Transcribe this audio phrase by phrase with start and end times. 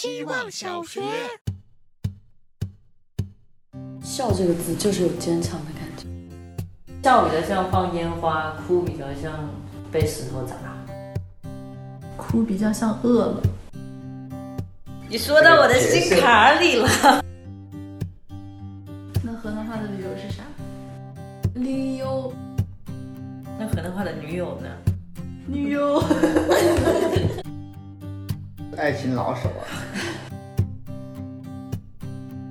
[0.00, 1.00] 希望小学。
[4.00, 6.06] 笑这个字就是有坚强的感觉。
[7.02, 9.50] 笑比较像放烟花，哭比较像
[9.90, 10.54] 被石头砸。
[12.16, 13.42] 哭比较像饿了。
[15.10, 16.88] 你说到我的心坎里了。
[19.24, 20.44] 那河南话的理由是啥？
[21.54, 22.32] 理由。
[23.58, 24.68] 那河南话的女友呢？
[25.48, 26.00] 女友。
[28.78, 29.66] 爱情老手啊。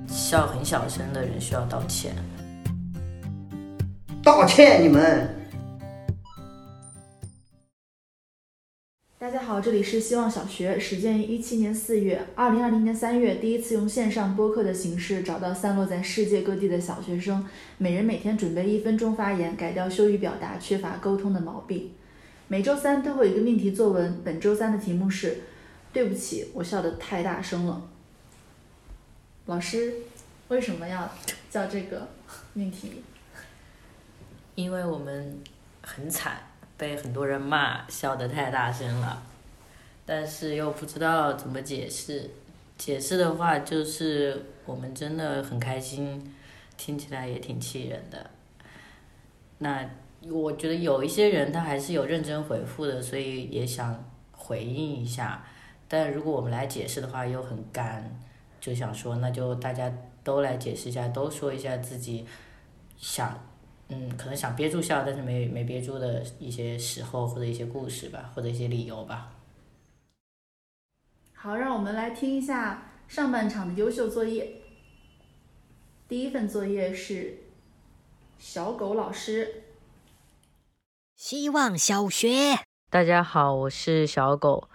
[0.06, 2.14] 笑很小声的人需要道歉。
[4.22, 5.34] 道歉你们。
[9.18, 17.42] 大家好，这里是希望小学，始建于一七年四月，二零二零年三月，第一次用线上播客的形式找到散落在世界各地的小学生，
[17.78, 21.92] 每人每天准备一分钟发言，改掉羞于表达、缺乏沟通的毛病。
[22.48, 25.38] 每周三都会有一个命题作文，本周三的题目是：
[25.98, 27.82] 对不起，我笑得太大声了。
[29.46, 29.92] 老师，
[30.46, 31.10] 为什么要
[31.50, 32.06] 叫这个
[32.52, 33.02] 命题？
[34.54, 35.42] 因为我们
[35.82, 36.40] 很惨，
[36.76, 39.20] 被很多人骂，笑得太大声了，
[40.06, 42.30] 但是又不知道怎么解释。
[42.76, 46.32] 解释的话，就是我们真的很开心，
[46.76, 48.30] 听起来也挺气人的。
[49.58, 49.84] 那
[50.30, 55.44] 我觉得有一些人他还是有认真回复的，所以也想回应一下。
[55.88, 58.20] 但如果我们来解释的话，又很干，
[58.60, 59.90] 就想说，那就大家
[60.22, 62.26] 都来解释一下，都说一下自己
[62.98, 63.48] 想。
[63.88, 69.32] 嗯，可能想憋住笑，但是没没憋住的一些时候，或者一些故事吧，或者一些理由吧。
[71.32, 74.60] 好，让我们来听一下上半场的优秀作业。
[76.06, 77.38] 第一份作业是
[78.38, 79.62] 小狗老师。
[81.16, 82.58] 希望小学，
[82.90, 84.68] 大家好，我是小狗。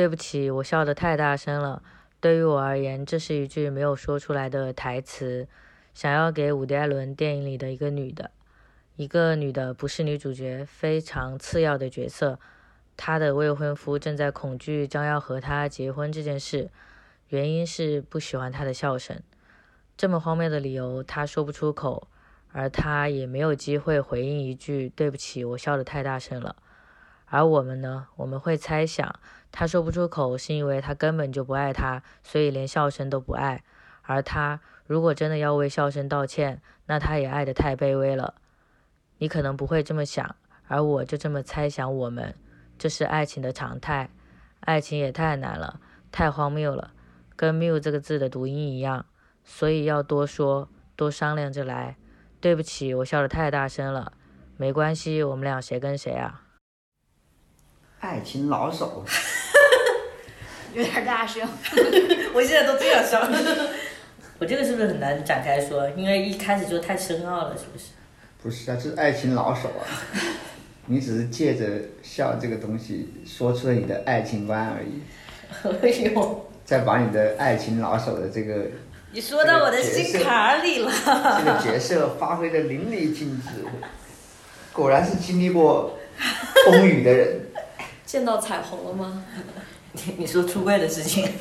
[0.00, 1.82] 对不起，我笑得太大声了。
[2.20, 5.46] 对于我而言，这是一句没有说出来的台词，
[5.92, 8.30] 想要给伍迪·艾伦电影里的一个女的。
[8.96, 12.38] 一个女的不是女主角，非常次要的角色。
[12.96, 16.70] 她的未婚夫正在恐惧将要和她结婚这件事，
[17.28, 19.20] 原因是不喜欢她的笑声。
[19.98, 22.08] 这么荒谬的理由，她说不出口，
[22.52, 26.56] 而她也没有机会回应一句“对不起，我笑得太大声了”。
[27.32, 28.08] 而我们呢？
[28.16, 29.18] 我们会猜想，
[29.52, 33.62] 他说不出口是因为他根本就不爱他，所以连笑声都不爱。
[34.02, 38.34] 而他如果真的要为笑声道歉，那他也爱得太卑微了。
[39.18, 40.34] 你可能不会这么想，
[40.66, 41.96] 而我就这么猜想。
[41.96, 42.34] 我们，
[42.76, 44.10] 这是爱情的常态。
[44.58, 45.78] 爱情也太难了，
[46.10, 46.90] 太荒谬了，
[47.36, 49.06] 跟“谬”这个字的读音一样。
[49.44, 51.96] 所以要多说，多商量着来。
[52.40, 54.14] 对不起，我笑得太大声了。
[54.56, 56.42] 没关系，我们俩谁跟谁啊？
[58.00, 59.04] 爱情老手，
[60.72, 61.46] 有点大声。
[62.32, 63.20] 我现在都这样笑。
[64.40, 65.88] 我这个是不是很难展开说？
[65.90, 67.84] 因为一开始就太深奥了，是不是？
[68.42, 69.84] 不是啊，这是爱情老手啊！
[70.86, 71.66] 你只是借着
[72.02, 75.02] 笑这个东西说出了你的爱情观而已。
[75.82, 76.50] 哎呦！
[76.64, 78.64] 再把你的爱情老手的这个……
[79.12, 80.90] 你说到我的心坎里了。
[81.38, 83.66] 这个角色发挥的淋漓尽致，
[84.72, 85.98] 果然是经历过
[86.64, 87.40] 风雨的人。
[88.10, 89.22] 见到彩虹了吗？
[89.92, 91.24] 你 你说出柜的事情？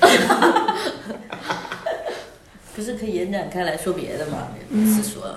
[2.76, 4.50] 不是可以延展开来说别的吗？
[4.72, 5.36] 是说。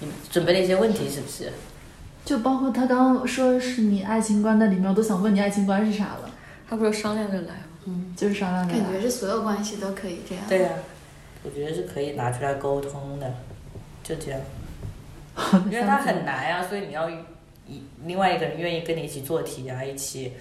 [0.00, 1.50] 你准备了一些问题是不是？
[2.26, 6.30] 就包括他刚刚说是你爱情观在里面，我都想问你爱情观是啥了。
[6.68, 7.54] 他不是商量着来吗？
[7.86, 8.80] 嗯，就是商量着来。
[8.80, 10.44] 感觉是所有关系都可以这样。
[10.46, 10.68] 对呀，
[11.42, 13.34] 我觉得是可以拿出来沟通的，
[14.02, 14.38] 就这样。
[15.70, 17.08] 因为他很难呀，所以你要
[17.66, 20.32] 一另外一个人愿意跟你一起做题啊，一起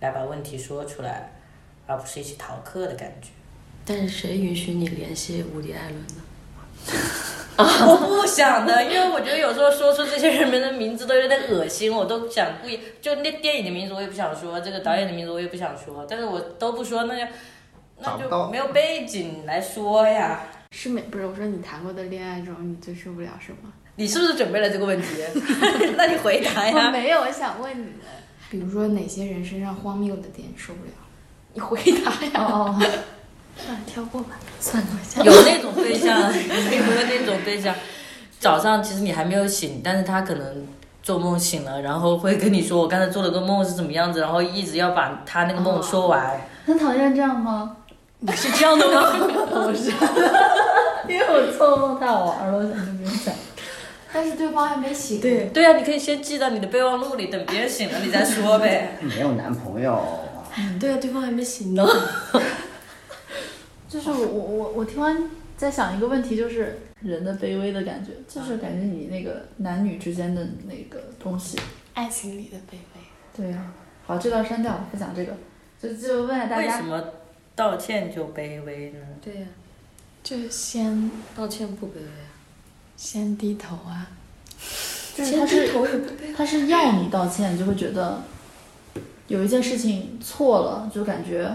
[0.00, 1.32] 来把问题说出来，
[1.86, 3.28] 而不是一起逃课的感觉。
[3.84, 6.22] 但是谁允许你联系伍迪·艾伦呢？
[7.58, 17.32] 我不想的，因为我觉得有时候说出这些人们的名字都有点恶心，我都想故意就那电影的名字我也不想说，这个导演的名字我也不想说，但是我都不说，那就
[17.98, 20.46] 那就没有背景来说呀。
[20.72, 21.26] 是没不是？
[21.26, 23.70] 我说你谈过的恋爱中你最受不了什么？
[23.96, 25.08] 你是不是准备了这个问题？
[25.96, 26.86] 那你回答呀。
[26.86, 27.94] 我没有，我想问你们，
[28.50, 30.92] 比如说哪些人身上荒谬的点受不了？
[31.54, 32.30] 你回答呀。
[32.34, 32.78] 哦。
[33.56, 34.38] 算了，跳过吧。
[34.58, 34.88] 算了，
[35.24, 37.74] 有那种对象，有没有那种对象？
[38.38, 40.66] 早上其实你还没有醒，但是他可能
[41.02, 46.40] 做梦醒了，然后会跟你说我刚才做了个梦是怎么样子，然后一直要把他那个梦说完。
[46.64, 47.76] 很讨厌这样吗？
[48.20, 49.12] 你是这样的吗？
[49.66, 49.90] 不是，
[51.08, 53.34] 因为我做梦太好玩了，我想跟别人讲。
[54.12, 55.20] 但是对方还没醒。
[55.20, 58.96] 对对啊，你可以先记到你的备忘录里，等别人醒了你再说呗。
[59.00, 60.04] 没有男朋友。
[60.80, 61.86] 对啊，对方还没醒呢。
[63.88, 71.58] 就是我我我我听完在想一个问题，就是人的卑微的感觉，就是感觉你那个男女之间的那个东西。
[71.94, 73.00] 爱情里的卑微。
[73.36, 73.72] 对呀、
[74.06, 75.36] 好，这段删掉，不讲这个，
[75.80, 77.02] 就就问下大家，为什么
[77.54, 78.98] 道歉就卑微呢？
[79.22, 79.46] 对呀、
[80.22, 82.29] 就先道歉不卑微啊。
[83.02, 84.06] 先低头啊，
[85.16, 85.72] 就是他是
[86.36, 88.20] 他是要你道歉，就会觉得
[89.26, 91.50] 有一件事情错了，就感觉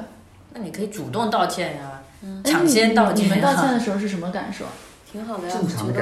[0.56, 2.02] 那你可以主动道歉呀，
[2.44, 3.72] 哎抢先道歉你你们道歉。
[3.72, 4.66] 的时候是什么感受？
[5.12, 5.56] 挺好的呀，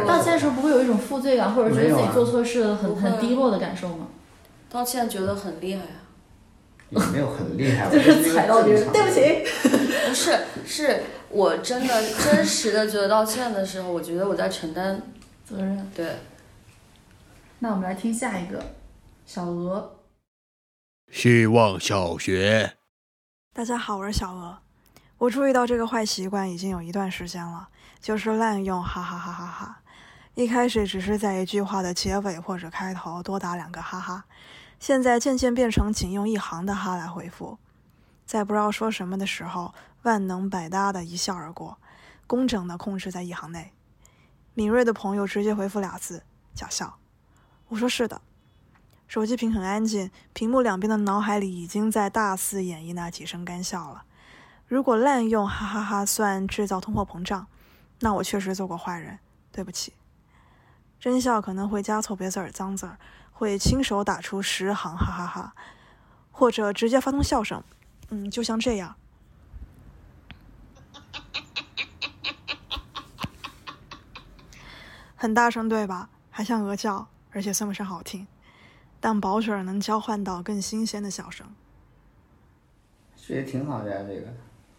[0.08, 4.08] 道歉的时候不会有一种负罪感，或者觉得自己做错事了，很啊很低落的感受吗？
[4.72, 6.00] 道歉觉得很厉害啊。
[6.90, 9.44] 也没有很厉害， 就是踩到别人，对不起。
[10.08, 15.02] 不是，是我真的真实的觉得道歉的时候，我觉得我在承担。
[15.44, 15.90] 责任。
[15.92, 16.20] 对，
[17.60, 18.76] 那我们来听下一个，
[19.26, 20.00] 小鹅。
[21.12, 22.78] 希望小学。
[23.54, 24.60] 大家好，我是小鹅。
[25.18, 27.70] 我注意到这个坏习惯已经有一段时间了，
[28.00, 29.82] 就是滥用哈哈哈哈哈。
[30.34, 34.26] 一开始只是在一句话的结尾或者开头多打两个哈哈，
[34.80, 37.60] 现在渐渐变成仅用一行的哈来回复，
[38.26, 41.78] 在不知道说什么的时候，万能百搭的一笑而过，
[42.26, 43.72] 工整的控制在一行内。
[44.54, 46.24] 敏锐的朋友直接回复俩字：
[46.54, 46.98] 假笑。
[47.70, 48.22] 我说是的。
[49.08, 54.06] 手机屏很安静，屏幕两边的脑海里已经在大肆演绎那几声干笑了。
[54.68, 57.46] 如果滥用哈哈哈算制造通货膨胀，
[58.00, 59.20] 那我确实做过坏人，
[59.52, 59.94] 对不起。
[61.00, 62.98] 真笑可能会加错别字儿、脏字儿，
[63.32, 65.54] 会亲手打出十行哈哈哈，
[66.32, 67.62] 或者直接发送笑声，
[68.10, 68.96] 嗯，就像这样。
[75.24, 76.10] 很大声对吧？
[76.30, 78.28] 还像鹅叫，而且算不上好听。
[79.00, 81.48] 但保准能交换到更新鲜的笑声。
[83.16, 84.28] 写的挺好的呀，这个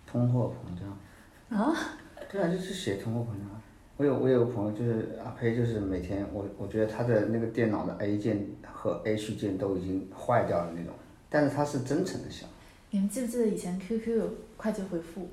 [0.06, 1.58] 通货膨胀。
[1.58, 1.75] 啊？
[2.31, 3.58] 对啊，就是写通货膨胀。
[3.96, 10.93] 我有我有个朋友就是阿呸，就是每天我我觉得他的那个电脑的 A 键和 H 键都已经坏掉了那种，
[11.31, 12.47] 但是他是真诚的笑。
[12.90, 15.26] 你们记不记得以前 QQ 有快捷回复，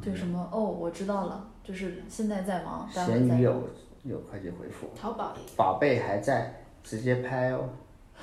[0.00, 3.26] 就是什么哦，我知道了，就是现在在忙，待会儿再。
[3.26, 3.68] 闲鱼有
[4.06, 7.68] 有快捷回复，淘宝宝贝还在，直接拍哦。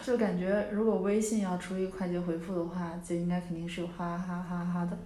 [0.04, 4.98] 就感觉如果微信要出一个快捷回复的话，就应该肯定是有哈哈哈哈的，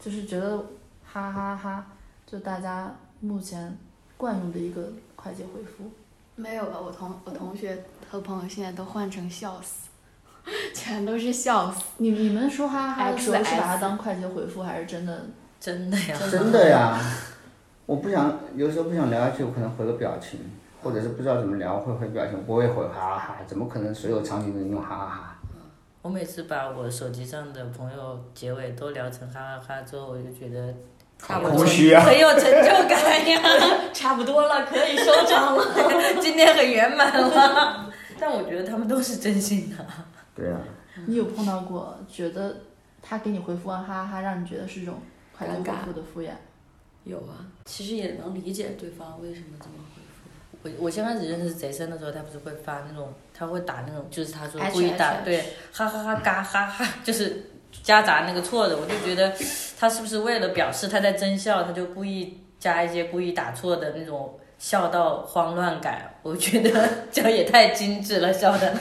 [0.00, 0.56] 就是觉得
[1.04, 1.86] 哈哈哈，
[2.26, 3.76] 就大家目前
[4.16, 5.90] 惯用的一个快捷回复。
[6.34, 6.78] 没有吧？
[6.80, 9.90] 我同我同学和朋友现在都换成笑死，
[10.74, 11.82] 全都是笑死。
[11.98, 15.26] 你你们说哈哈哈的时候是把它当快捷回复，还是真的？
[15.60, 16.98] 真的呀，真的呀，
[17.86, 20.38] 我不想，有时候不想聊下去，我可能回个表情，
[20.82, 25.38] 或者是不知道怎么聊，会回表情，不会回哈哈哈，怎么可能所有场景都能用哈哈哈？
[26.00, 30.74] 我每次把我手机上的朋友结尾都聊成哈哈哈之后，我就觉得
[31.18, 33.40] 差不多，空虚啊很有成就感呀，
[33.92, 35.64] 差不多了，可以收场了，
[36.20, 37.90] 今天很圆满了。
[38.18, 39.76] 但我觉得他们都是真心的。
[40.34, 40.58] 对啊，
[41.06, 42.56] 你有碰到过觉得
[43.02, 44.94] 他给你回复完哈哈哈，让你觉得是一种
[45.36, 46.30] 快捷回复的敷衍？
[47.04, 50.76] 有啊，其实也能理解对方为什么这么回复。
[50.78, 57.50] 我我先开始认识贼深的时候，他不是会发那种，他会打那种，就是他说故意打对，哈哈哈嘎哈哈，就是
[57.82, 59.32] 夹杂那个错的，我就觉得
[59.78, 68.72] 他是不是为了表示他在真笑，他就故意加一些故意打错的那种笑到慌乱感，我觉得这也太精致了，笑的。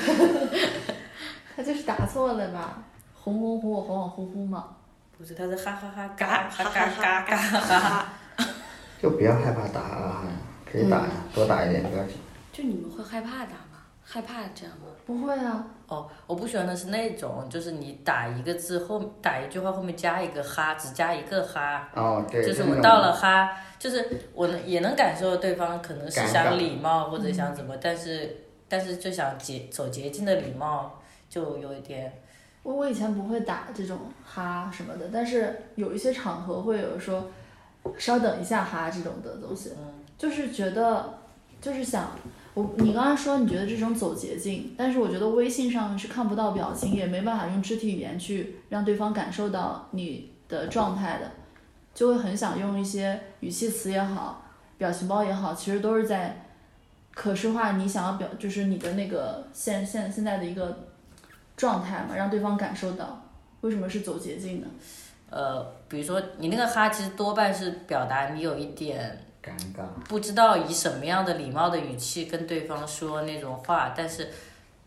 [1.55, 2.83] 他就是打错了吧？
[3.15, 4.75] 红红火火，恍恍惚惚嘛。
[5.21, 8.13] 不是，他是哈哈哈嘎哈嘎嘎嘎哈哈。
[8.99, 10.23] 就不要害怕打哈哈哈，
[10.65, 12.17] 可以打呀，多打一点不要紧。
[12.51, 13.83] 就你们会害怕打吗？
[14.03, 14.87] 害怕这样吗？
[15.05, 21.87] 不会啊，哦，我不喜欢的是那种，就是你打一个字后打一句话后面加一个哈，只加一个哈。
[21.93, 28.37] 哦，对，就是我到了哈，就是我能也能感受对方可能是想礼貌或者想怎么，但是
[28.67, 30.99] 但是就想捷走捷径的礼貌，
[31.29, 32.11] 就有一点
[32.63, 37.29] 我我以前不会打这种哈什么的，但是有一些场合会有说，
[37.97, 39.93] 稍等一下哈这种的东西，嗯。
[40.17, 41.17] 就是觉得
[41.59, 42.11] 就是想
[42.53, 51.31] 我你刚才说你觉得这种走捷径，但是我觉得微信上是看不到表情，也没办法用肢体语言去让对方感受到你的状态的，
[51.95, 54.43] 就会很想用一些语气词也好，
[54.77, 56.45] 表情包也好，其实都是在
[57.15, 60.87] 可视化你想要表，就是你的那个现现现在的一个
[61.61, 63.21] 状态嘛，让对方感受到。
[63.61, 64.67] 为什么是走捷径呢？
[65.29, 69.83] 呃，比如说你那个哈，其实多半是表达你有一点尴尬。
[70.09, 74.27] 不知道以什么样的礼貌的语气跟对方说那种话，但是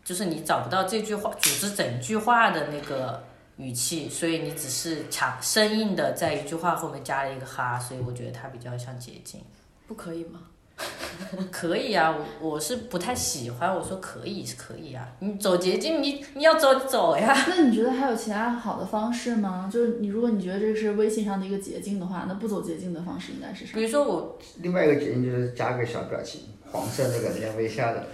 [0.02, 3.22] 就是你找不到这句话组织整句话的那个
[3.58, 9.40] 语气，所以你只是强生硬的在一句话后面加了一个哈，所以我觉得它比较像捷径。
[9.86, 10.40] 不可以吗？
[11.50, 17.34] 可以啊，我我是不太喜欢，我说可以是可以啊，你走捷径，你你要走就走呀。
[17.48, 19.70] 那你觉得还有其他好的方式吗？
[19.72, 23.74] 就是你如果你觉得这是微信上的一个捷径的话，那不走捷径的方式应该是啥？
[23.74, 28.06] 比如说我另外一个捷径就是加个小表情，黄色那个连微笑的。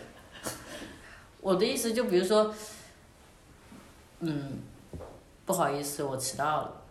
[1.40, 2.54] 我的意思就比如说，
[4.20, 4.58] 嗯，
[5.46, 6.82] 不好意思，我迟到了，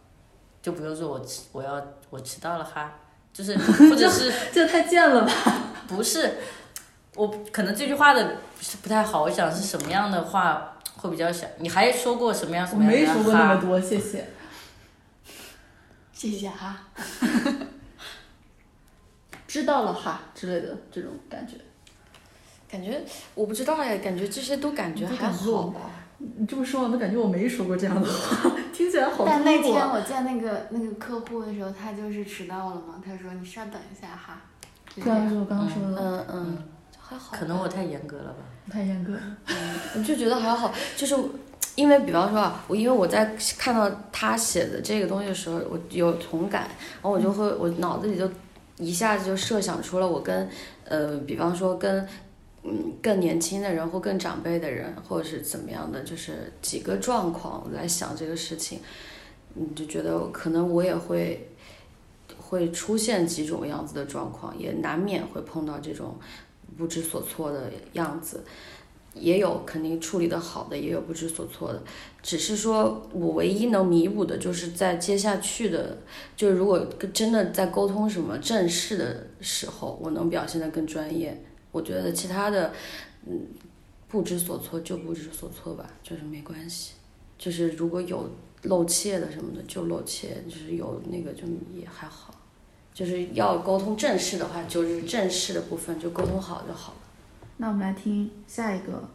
[0.61, 2.99] 就比如说我迟我要我迟到了哈，
[3.39, 5.31] 就是或者是 这太贱了吧？
[5.87, 6.29] 不是，
[7.15, 11.49] 我可能这句话的是不太好，我想是什么样的话会比较想。
[11.59, 13.61] 你还说过什么样什我么样的没说过那么？
[13.61, 14.27] 多，谢谢。
[16.11, 16.79] 谢谢哈。
[19.47, 21.53] 知道了哈之类的这种感觉。
[22.69, 23.01] 感觉
[23.35, 25.79] 我不知道哎，感觉这些都感觉还好吧。
[26.17, 32.95] 你这么说，我都感觉我没说过这样的话，听起来好但那天我见那个那个客户的时候，他就是迟到了嘛。
[33.05, 34.41] 他说：“你稍等一下哈。”
[34.95, 36.57] 就这样就是我刚刚说的，嗯嗯，
[36.97, 37.35] 还好。
[37.35, 38.35] 可能我太严格了吧。
[38.71, 39.19] 太严格了。
[39.97, 41.13] 我就觉得还好，就是
[41.75, 48.31] 因为比方说啊，我因为我在看到他写的这个东西的时候，我有同感，然后我就会我脑子里就
[48.77, 50.49] 一下子就设想出了我跟
[50.85, 52.07] 呃，比方说跟
[52.63, 58.79] 嗯更年轻的人或更长辈的人，或者是怎么样的，就是几个状况来想这个事情，
[59.53, 61.47] 你就觉得可能我也会。
[62.41, 66.15] 会出现几种样子的状况，也难免会碰到这种
[66.75, 68.43] 不知所措的样子。
[69.13, 71.79] 也有肯定处理的好的，也有不知所措的。
[72.23, 75.99] 只是说我唯一能弥补的，就是在接下去的，
[76.35, 81.39] 就是如果真的在沟通什么正式的时候，我能表现得更专业。
[81.71, 82.73] 我觉得其他的，
[83.27, 83.47] 嗯，
[84.07, 86.95] 不知所措就不知所措吧，就是没关系。
[87.37, 88.29] 就是如果有
[88.63, 92.33] 露怯的什么的，就露怯；就是有那个就也还好。
[92.93, 96.99] 就是要沟通正式的话，就是正式的部分就沟通好就好了。
[97.57, 99.09] 那我们来听下一个。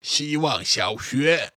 [0.00, 1.52] 希望小学。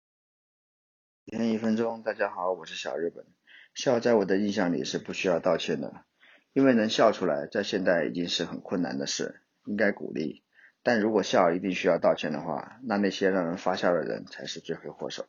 [1.25, 3.25] 一天一分钟，大家好，我是小日本。
[3.73, 6.05] 笑在我的印象里是不需要道歉的，
[6.53, 10.41] 因为能笑出来，在现代已经是很困难的事，应该鼓励。
[10.81, 15.25] 但如果笑一定需要道歉的话，那那些让人发笑的人才是罪魁祸首，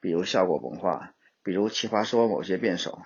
[0.00, 2.98] 比如效果文化，比如奇葩说某些辩手。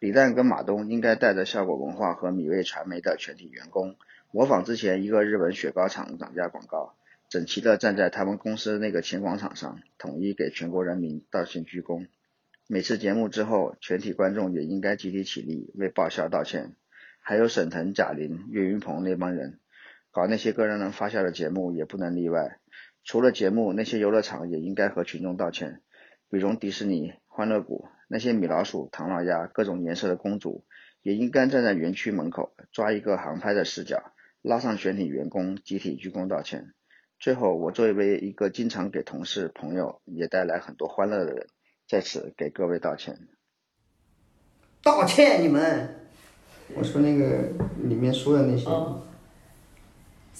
[0.00, 3.94] 李诞跟马东应该带着效果文化和米味传媒的全体员工，
[4.32, 6.96] 模仿之前一个日本雪糕厂涨价广告，
[7.28, 12.08] 整齐地站在他们公司那个前广场上，统一给全国人民道歉鞠躬。
[12.66, 16.74] 每次节目之后，全体观众也应该集体起立为爆笑道歉。
[17.20, 19.60] 还有沈腾、贾玲、岳云鹏那帮人，
[20.12, 22.58] 搞那些个让人发笑的节目也不能例外。
[23.02, 25.80] 除了节目，那些游乐场也应该和群众道歉，
[26.30, 30.64] 比如迪士尼、欢乐谷那些米老鼠、唐老鸭各种颜色的公主，
[31.02, 36.74] 也应该站在园区门口，抓一个航拍的视角，拉上全体员工集体鞠躬道歉。
[37.18, 41.46] 最后，我作为一个经常给同事、朋友也带来很多欢乐的人，
[41.88, 43.16] 在此给各位道歉。
[44.82, 45.88] 道歉你们！
[46.74, 47.48] 我说那个
[47.82, 48.68] 里面说的那些，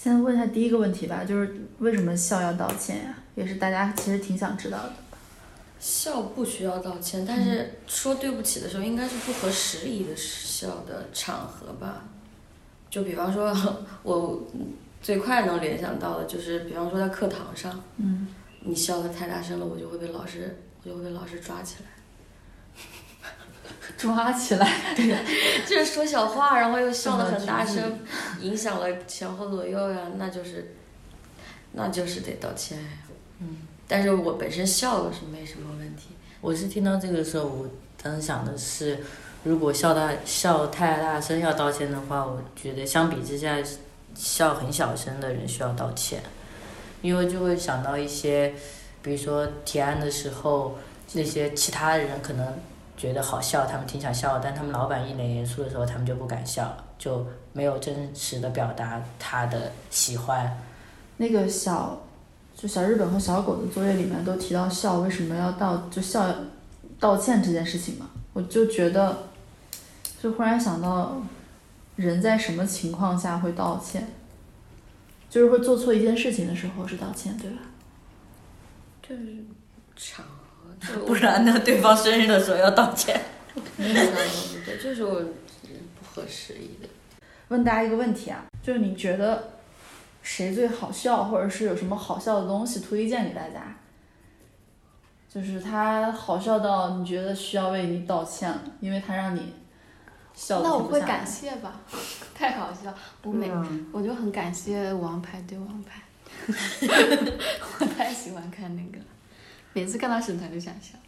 [0.02, 4.92] 先问一下第一个问题吧，就是为什么笑要道歉呀、也是大家其实挺想知道的。
[5.78, 12.02] 笑不需要道歉，但是说对不起的时候，应该是不合时宜的笑的场合吧。
[12.90, 13.56] 就比方说，
[14.02, 14.42] 我
[15.00, 18.26] 最快能联想到的就是，比方说在课堂上，嗯，
[18.62, 22.01] 你笑的太大声了，我就会被老师，我就会被老师抓起来。
[23.96, 24.68] 抓起来，
[25.66, 27.99] 就是说小话，然后又笑得很大声，
[28.40, 30.75] 影响了前后左右呀，那就是，
[31.72, 32.88] 那就是得道歉呀。
[33.40, 36.08] 嗯，但是我本身笑是没什么问题。
[36.40, 37.68] 我是听到这个时候，我
[38.02, 38.99] 当时想的是，
[39.44, 43.56] 如果笑大笑太大声要道歉的话，我觉得相比之下，
[44.14, 46.20] 笑很小声的人需要道歉，
[47.00, 48.52] 因为就会想到一些，
[49.02, 50.76] 比如说提案的时候，
[51.12, 52.58] 那些其他的人可能
[52.96, 60.56] 觉得好笑，他们挺想笑，但他们老板一脸严肃的时候，他们就不敢笑，就没有真实的表达他的喜欢。
[61.16, 62.00] 那个小，
[62.54, 66.34] 就小日本和小狗的作业里面都提到笑为什么要道，就笑
[67.00, 69.16] 道歉这件事情嘛，我就觉得，
[70.22, 71.20] 就忽然想到，
[71.96, 74.08] 人在什么情况下会道歉？
[75.28, 77.56] 就是会做错一件事情的时候是道歉，对吧？
[79.02, 79.44] 就是
[79.96, 80.25] 场
[81.07, 81.59] 不然呢？
[81.65, 83.21] 对方生日的时候要道歉。
[83.77, 86.89] 没有想到不对， 这是我不合时宜的。
[87.49, 89.53] 问大家一个问题啊，就是你觉得
[90.23, 93.77] 谁最好笑，或者是有什么好笑的东西推荐给大家？
[95.33, 99.55] 就是他好笑到你觉得需要为你道歉了，因为他让你
[100.35, 101.81] 笑得那我会感谢吧，
[102.35, 102.93] 太好笑。
[103.23, 106.03] 我每、啊我就很感谢王牌对王牌，
[107.79, 109.05] 我太喜欢看那个了，
[109.73, 110.99] 每次看到沈腾就想笑。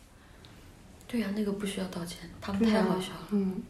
[1.06, 3.28] 对呀、那个不需要道歉，他们太好笑了。
[3.30, 3.62] 嗯，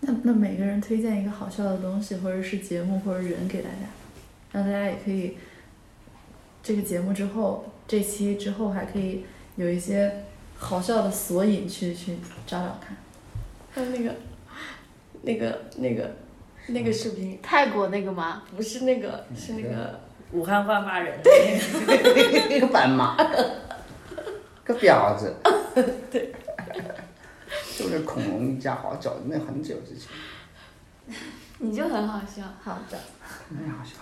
[0.00, 3.86] 那那每个人推荐一个好笑的东西，或者是节目或者人给大家，
[4.52, 5.36] 让大家也可以
[6.62, 10.24] 这个节目之后，这期之后还可以有一些
[10.56, 12.16] 好笑的索引去去
[12.46, 12.96] 找找看。
[13.72, 14.14] 还有那个，
[15.22, 16.16] 那个，那个，
[16.66, 18.42] 那个视频，泰国那个吗？
[18.56, 20.00] 不是那个，是那个
[20.32, 21.16] 武汉话骂人。
[22.50, 23.16] 那，个斑马，
[24.72, 25.34] 个婊子，
[26.10, 26.32] 对，
[27.76, 31.16] 就是恐龙一家好久，那很久之前，
[31.58, 32.42] 你就很好笑。
[32.62, 32.98] 好的，
[33.48, 33.96] 很好笑。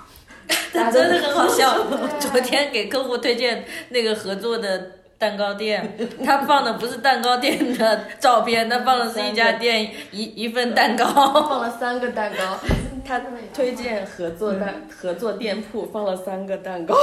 [0.73, 1.85] 他真的很好笑。
[2.19, 11.05] 昨天给客户推荐那个合作的蛋糕店，他放的不是蛋糕店的照片，他放的是一家店一一份蛋糕。
[11.07, 12.59] 放了三个蛋糕，
[13.05, 13.21] 他
[13.53, 16.95] 推荐合作蛋合作店铺放了三个蛋糕，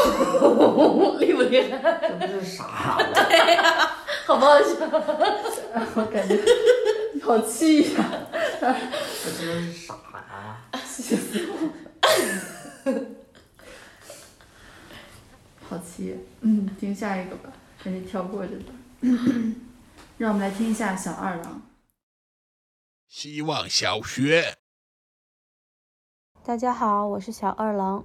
[1.20, 2.00] 厉不厉害？
[2.20, 3.06] 这不是傻 了？
[4.25, 4.75] 好不好笑？
[5.96, 6.40] 我感觉
[7.22, 8.28] 好气呀、
[8.62, 10.62] 这真是傻呀！
[10.88, 11.56] 气死我！
[15.68, 17.52] 好气，嗯，听下一个吧，
[17.84, 18.75] 赶紧跳过这段。
[20.18, 21.62] 让我们来听一下小二郎。
[23.10, 24.56] 希望小学。
[26.48, 28.04] 大家好，我是小二郎。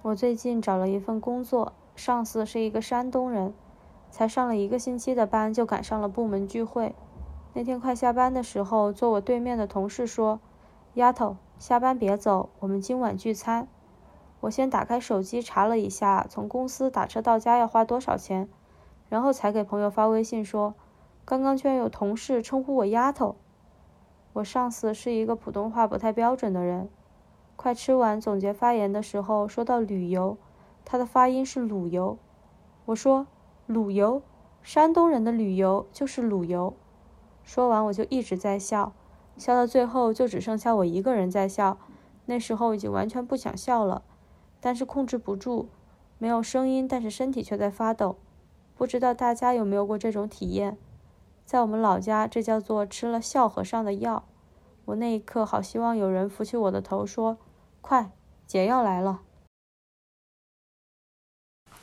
[0.00, 3.52] 我最近找了一份工作，上司是一个山东人，
[4.10, 6.94] 才上了一个星期的班就赶上了部门聚会。
[7.52, 10.40] 那天快下班的时候，坐我对面的同事说
[10.94, 13.68] ：“丫头，下班别走，我们今晚聚餐。”
[14.40, 18.48] 我先打开手机查了一下，从公司打车到家要花多少钱，
[19.10, 20.74] 然后才给朋友发微信说
[21.26, 23.36] ：“刚刚居然有同事称呼我丫头。”
[24.32, 26.88] 我上司是一个普通话不太标准的人。
[27.58, 30.38] 快吃完总结发言的时候，说到旅游，
[30.84, 32.16] 他的发音是鲁游。
[32.84, 33.26] 我说
[33.66, 34.22] 鲁游，
[34.62, 36.72] 山东人的旅游就是鲁游。
[37.42, 38.92] 说完我就一直在笑，
[39.36, 41.78] 笑到最后就只剩下我一个人在笑。
[42.26, 44.02] 那时候已经完全不想笑了，
[44.60, 45.68] 但是控制不住，
[46.18, 48.18] 没有声音，但是身体却在发抖。
[48.76, 50.78] 不知道大家有没有过这种体验？
[51.44, 54.22] 在我们老家，这叫做吃了笑和尚的药。
[54.84, 57.36] 我那一刻好希望有人扶起我的头，说
[57.80, 58.10] ：“快，
[58.46, 59.22] 解药来了。”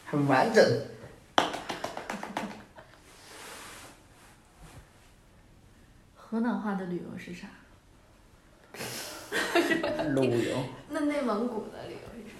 [0.07, 0.63] 很完整。
[6.15, 7.47] 河南话的旅游是啥？
[10.13, 12.35] 路游， 那内蒙古的旅游是？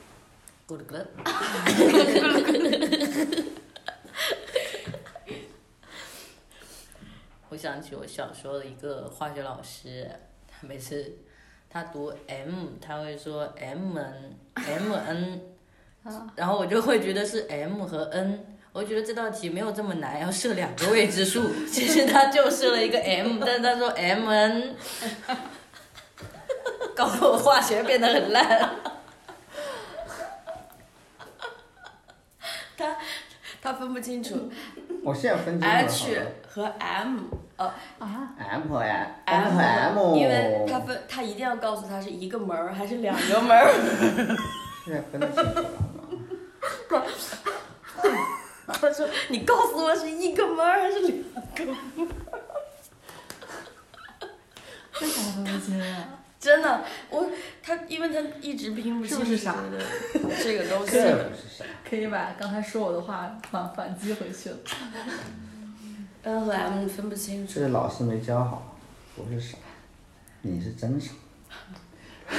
[0.68, 1.06] 咕噜咕噜。
[7.50, 10.12] 我想起我小时候的一个化学老师，
[10.48, 11.18] 他每次
[11.76, 15.42] 他读 M，他会说 M N M N，
[16.38, 18.56] 然后我就会觉得是 M 和 N。
[18.72, 21.54] 我觉得这道题没有这么难，要设两个未知数。
[21.68, 24.78] 其实他就设了一个 M，但是他说 M N，
[26.96, 28.72] 搞得我化学变得很烂。
[32.78, 32.96] 他
[33.66, 34.48] 他分不清楚
[35.04, 37.18] 我现在分清楚了 H 和 M，
[37.58, 37.66] 呃
[37.98, 43.74] 啊，M 和 M M 和 M，因为他分他一定要告诉他是一个门儿还是两个门儿。
[44.86, 47.04] 现在分得清楚了吗？
[48.68, 51.18] 他说：“你告诉我是一个门儿还是两
[51.56, 51.76] 个门
[52.06, 52.08] 儿
[55.02, 57.28] 为啥分不清啊？？”真的，我
[57.64, 59.82] 他因为他一直拼不清楚是不是傻的
[60.44, 60.96] 这个东 西。
[61.90, 64.58] 可以把刚才说我的话反反击回去了。
[66.22, 67.54] N 和 M 分不清楚。
[67.56, 68.78] 这是老师没教好，
[69.16, 69.58] 不是傻，
[70.44, 71.14] 你是真傻。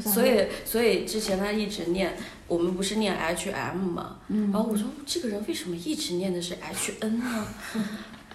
[0.00, 4.18] 所以，所以之前他一直念，我们不是念 H M 吗？
[4.28, 7.46] 然后我说这个人为什么一直念的是 H N 呢？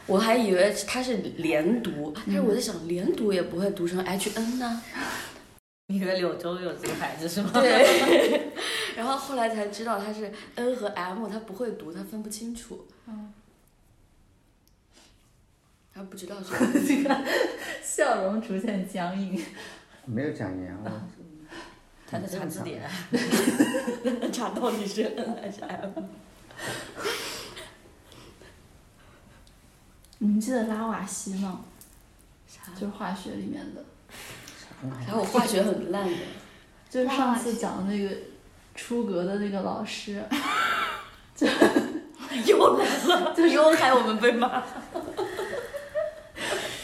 [0.07, 4.81] 我还以为他是连读，但是我在想，连读也不会读成 H N 呢。
[5.87, 7.49] 你以为柳州有这个牌子是吗？
[7.53, 8.51] 对，
[8.95, 12.87] 然后后来才知道他是 N 和 M，他不会读，他分不清楚。
[13.07, 13.33] 嗯。
[15.93, 16.79] 他不知道这个。
[16.87, 17.23] 这个
[17.83, 19.41] 笑容逐渐僵硬。
[20.05, 20.91] 没有讲言，我
[22.07, 22.81] 他在查字典。
[24.31, 25.91] 查到底是 N 还是 M？
[30.19, 31.61] 你们记得拉瓦锡吗？
[32.47, 32.71] 啥？
[32.73, 33.83] 就是化学里面的。
[35.05, 36.15] 然后我化学很烂的。
[36.89, 38.15] 就是上次讲的那个
[38.73, 40.23] 出格的那个老师，
[42.45, 44.63] 又来了，就又害我们被骂。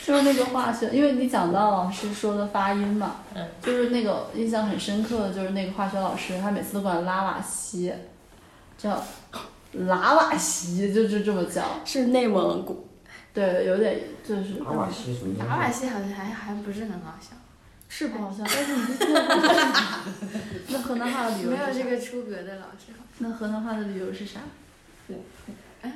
[0.05, 7.93] 就是那个化学，因为你讲到老师说的发音嘛，嗯就是那个印象很深刻的，就是那个化学老师，他每次都管拉瓦锡，
[8.77, 9.01] 叫
[9.73, 11.63] 拉瓦锡，就就这么叫。
[11.85, 12.89] 是内蒙古。
[13.33, 14.59] 对，有点就是。
[14.59, 17.29] 拉瓦西属于拉瓦西好像还还不是很好笑，
[17.87, 19.05] 是不好笑，但是你就
[20.69, 23.05] 那河南话的理由没有这个出格的老师好。
[23.19, 24.41] 那河南话的理由是啥？
[25.81, 25.93] 哎，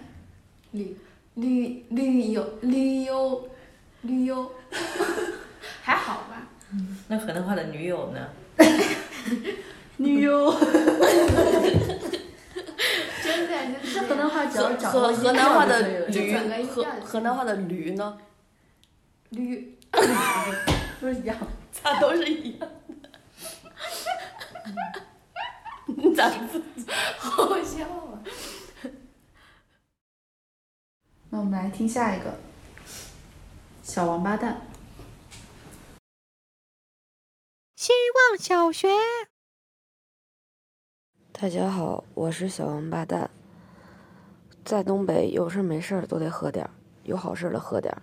[0.72, 0.96] 旅
[1.36, 3.50] 旅旅游旅游
[4.04, 4.52] 旅游，
[5.84, 6.48] 还好吧？
[7.08, 8.28] 那河南话的女友呢？
[9.98, 10.52] 女友。
[13.26, 18.20] 真的就是河南话只要河掌握音河河南话调的驴，河河南话的驴呢？
[19.30, 19.80] 驴，
[21.00, 21.36] 不是一样，
[21.72, 22.70] 咋都是一样
[23.02, 23.10] 的。
[25.98, 26.62] 你咋不？
[27.18, 28.22] 好好笑啊！
[31.32, 32.38] 那我们来听下一个，
[33.82, 34.62] 小王八蛋。
[37.76, 37.92] 希
[38.30, 38.88] 望小学。
[41.38, 43.30] 大家好，我是小王八蛋。
[44.64, 46.72] 在东北，有事没事儿都得喝点儿，
[47.04, 48.02] 有好事儿了喝点儿，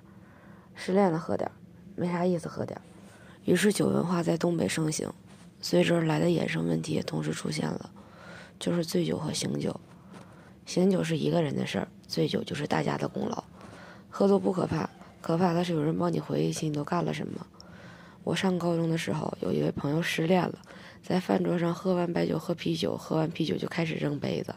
[0.75, 1.53] 失恋了喝点儿，
[1.97, 2.83] 没啥意思喝点儿。
[3.47, 5.11] 于是酒文化在东北盛行，
[5.63, 7.91] 随之而来的衍生问题也同时出现了，
[8.59, 9.81] 就是醉酒和醒酒。
[10.67, 13.43] 醒酒是一个人的事儿，醉酒就是大家的功劳。
[14.11, 14.91] 喝多不可怕，
[15.23, 17.47] 可怕的是有人帮你回忆起你都干了什么。
[18.25, 20.59] 我上高中的时候，有一位朋友失恋了，
[21.03, 24.55] 在饭桌上喝完白酒喝啤酒，喝完啤酒就开始扔杯子，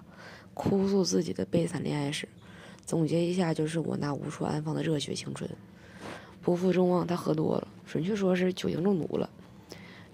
[0.54, 2.30] 哭诉自己的悲惨恋爱史。
[2.86, 5.50] 总结一下，就是我那无处安放的热血青春。
[6.42, 9.28] 不负众望，他喝多了，准确说是酒精中毒了。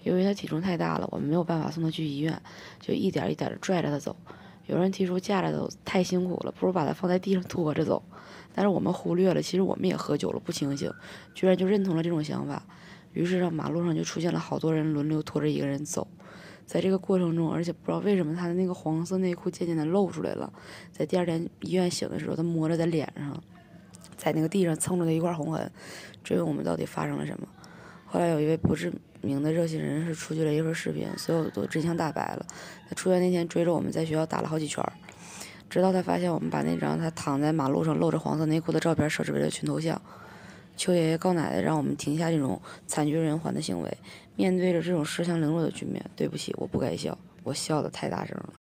[0.04, 2.40] 由于他体重太大了，我们没有办法送他去医院，
[2.80, 4.16] 就一点一点的拽着他走。
[4.66, 8.02] 有人提出架着走太辛苦了，不如把他放在地上拖着走。
[8.54, 10.90] 但是我们忽略了，其实我们也喝酒了，不清醒，
[11.34, 12.62] 居然就认同了这种想法。
[13.12, 16.08] 于是让马路上就出现了好多人轮流拖着一个人走。
[16.72, 20.50] 在这个过程中，而且不知道为什么他的那个黄色内裤渐渐的露出来了。
[20.90, 23.38] 在第二天医院醒的时候，他摸着在脸上，
[24.16, 25.70] 在那个地上蹭出来一块红痕，
[26.24, 27.46] 追问我们到底发生了什么。
[28.06, 32.46] 后来有一位不知名的热心人士出具了一份视频，所有都真相大白了。
[32.88, 34.94] 他出院那天追着我们在学校打了好几圈儿，
[35.68, 40.00] 直到他发现我们把那张他躺在马路上露着黄色内裤的照片设置为了群头像。
[40.74, 43.98] 邱爷爷告奶奶让我们停下这种惨绝人寰的行为。
[44.36, 48.54] 面对着这种恃强凌弱的局面，对不起，我不该笑，我笑的太大声了。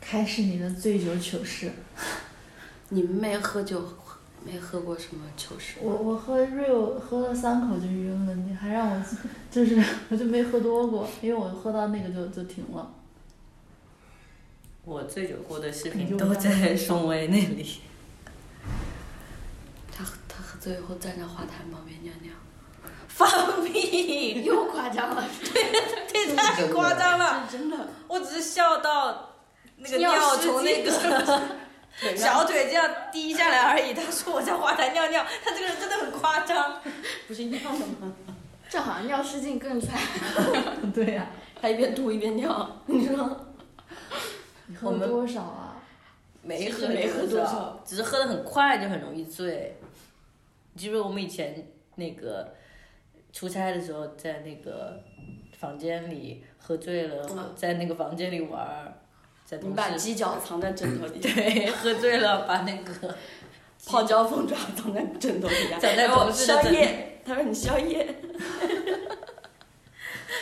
[0.00, 1.72] 开始你的醉酒糗事。
[2.90, 3.82] 你们没喝酒，
[4.44, 5.78] 没喝过什么糗事？
[5.80, 9.04] 我我喝 real 喝了三口就晕了，你还让我
[9.50, 12.94] 就是我就没喝多过，因为我喝到那个就就停了。
[14.84, 17.80] 我醉酒过的视频都在宋威那里。
[19.90, 22.30] 他他喝醉后站在花坛旁边尿尿，
[23.14, 24.42] 放屁！
[24.42, 27.76] 又夸张了，对，对太夸张了，真的。
[28.08, 29.30] 我只是笑到
[29.76, 30.90] 那个尿从那个
[32.16, 33.94] 小腿这样滴下来而已。
[33.94, 36.80] 他说我在花坛尿尿，他这个人真的很夸张。
[37.28, 38.12] 不是尿了吗？
[38.68, 39.96] 这好像尿失禁更惨。
[40.92, 41.28] 对呀、
[41.62, 43.46] 他一边吐一边尿，你说？
[44.66, 45.76] 你喝了多少啊？
[46.42, 49.78] 没喝没喝多少少，只是喝的很快就很容易醉。
[50.72, 52.54] 你记不记得我们以前那个
[53.34, 55.02] 出差的时候，在那个
[55.58, 58.94] 房间里喝醉了，嗯在那个房间里玩儿，
[59.44, 63.14] 在同你把事鸡脚藏在枕头底下，对，喝醉了把那个
[63.86, 68.06] 泡椒凤爪藏在枕头底下，藏在同事的枕夜，他说你宵夜。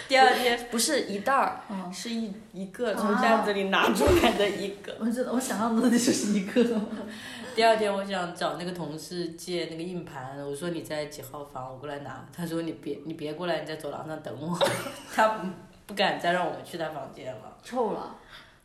[0.09, 4.95] 第二天不是一袋儿，嗯是一一个从袋子里拿出来的一个。
[5.01, 6.63] 我知道，我想象中的就是一个。
[7.55, 12.27] 第二天我想找那个同事借那个硬盘，我说你在几号房，我过来拿。
[12.35, 14.59] 他说你别你别过来，你在走廊上等我。
[15.15, 15.49] 他不
[15.87, 17.57] 不敢再让我们去他房间了。
[17.63, 18.17] 臭了。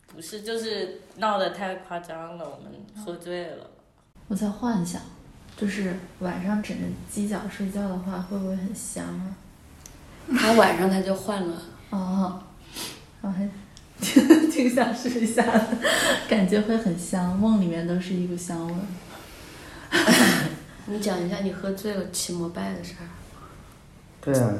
[0.08, 2.72] 不是，就是闹得太夸张了，我们
[3.06, 3.70] 喝醉了。
[4.30, 5.02] 我在幻想，
[5.58, 9.36] 就是晚上枕着鸡脚睡觉的话，会不会很香啊？
[10.40, 11.62] 他晚上他就换了。
[11.90, 12.42] 哦，
[13.22, 13.48] 我还
[14.00, 15.68] 挺 挺想试一下的，
[16.30, 18.80] 感觉会很香，梦里面都是一股香味儿。
[20.86, 23.06] 你讲一下你喝醉了骑摩拜的事儿。
[24.22, 24.54] 对啊，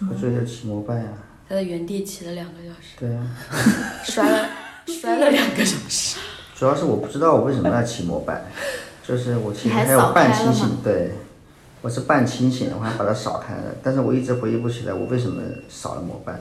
[0.00, 1.12] 喝醉了骑摩拜啊。
[1.48, 3.26] 他在原地骑了两个小时，对啊，
[4.04, 4.48] 摔了
[4.86, 6.18] 摔了两个小时。
[6.54, 8.42] 主要是我不知道我为什么要骑摩拜，
[9.06, 11.12] 就是我其实还还有半清醒，对，
[11.80, 16.38] 我是半清醒，我还把它扫开了，但是我一直回忆不起来我为什么扫了摩拜。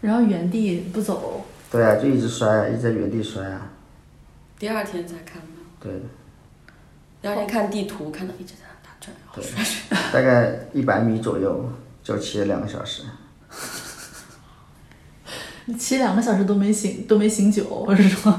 [0.00, 1.44] 然后原地不走。
[1.70, 3.70] 对啊，就一直摔啊，一直在原地摔啊。
[4.58, 5.46] 第二天才看到，
[5.80, 5.92] 对，
[7.20, 10.12] 第二天看地图看到一直在那打转，然后对摔摔。
[10.12, 11.70] 大概一百米左右
[12.02, 13.02] 就骑了两个小时。
[15.66, 18.32] 你 骑两个小时都没醒，都没醒酒，我是说？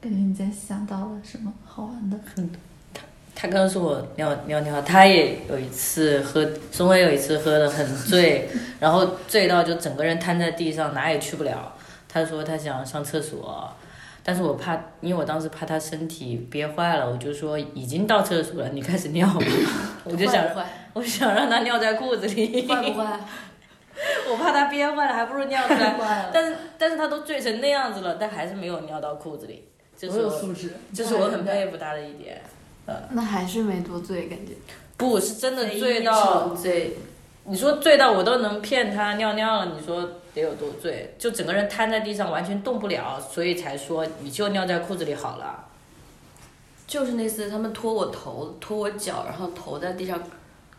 [0.00, 2.18] 感觉你在想到了什么好玩的？
[3.34, 11.74] 他刚说我尿尿尿，他也有一次喝，松威有一次喝的很醉， 然后醉到就整个人瘫在地上，哪也去不了。
[12.08, 13.68] 他说他想上厕所，
[14.22, 19.40] 但是我怕，因为我当时怕他身体憋坏了，我就说已经到厕所了，你开始尿吧。
[20.04, 20.46] 我就想
[20.92, 22.68] 我想让他尿在裤子里。
[22.68, 23.18] 坏不坏？
[24.30, 26.30] 我怕他憋坏了，还不如尿出来。
[26.32, 30.40] 但是但是他都醉成那样子了，但还是没有尿到裤子里，这是我
[30.94, 32.40] 这是我很佩服他的一点。
[33.12, 34.52] 那还是没多醉，感觉。
[34.96, 36.96] 不是真的醉到醉，
[37.44, 41.14] 你说醉到我都能骗他尿尿了，你说得有多醉？
[41.18, 45.64] 就整个人瘫在地上，完全动不了，所以才说你就尿在裤子里好了。
[46.86, 50.22] 就是那次他们拖我头，拖我脚，然后头在地上，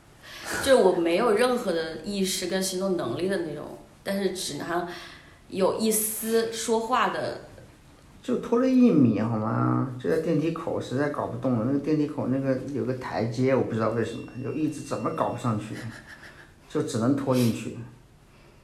[0.63, 4.87] 就我没有任何的意识跟行动能力的那种，但是只能
[5.49, 7.41] 有一丝说话的，
[8.25, 9.87] 就拖了一米好吗？
[10.01, 11.65] 就在电梯口，实在搞不动了。
[11.67, 15.75] 那个电梯口那个有个台阶，我不知道为什么，就一直怎么搞不上去，
[16.67, 17.77] 就只能拖进去，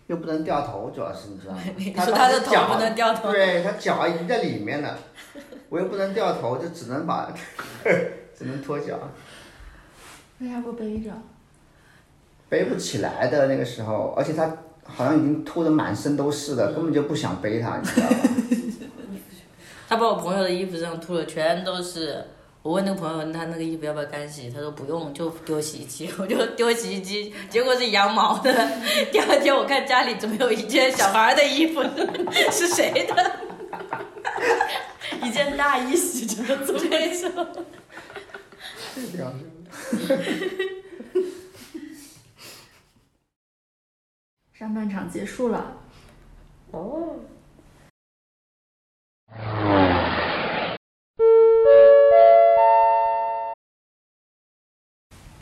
[0.07, 1.61] 又不能掉头，主要是你知道吗
[2.03, 4.97] 说他的脚不能掉头对他脚已经在里面了，
[5.69, 7.31] 我又不能掉头，就只能把，
[8.35, 8.97] 只能拖脚，
[10.39, 11.11] 为啥不背着？
[12.49, 14.51] 背不起来的那个时候，而且他
[14.83, 18.15] 好像已经拖的满身都是了，根本就不想背他，你知道吧？
[19.91, 22.25] 他把我朋友的衣服上吐了，全都是。
[22.61, 26.09] 我问那个朋友，他那个衣服要不要干洗，他说不用，就丢洗衣机。
[26.17, 28.53] 我就丢洗衣机，结果是羊毛的。
[29.11, 31.83] 第二天我看家里怎么有一件小孩的衣服，
[32.53, 33.31] 是谁的？
[35.23, 36.79] 一件大衣洗成了这么
[37.19, 37.29] 丑。
[44.57, 45.75] 上半场结束了。
[46.71, 47.17] 哦。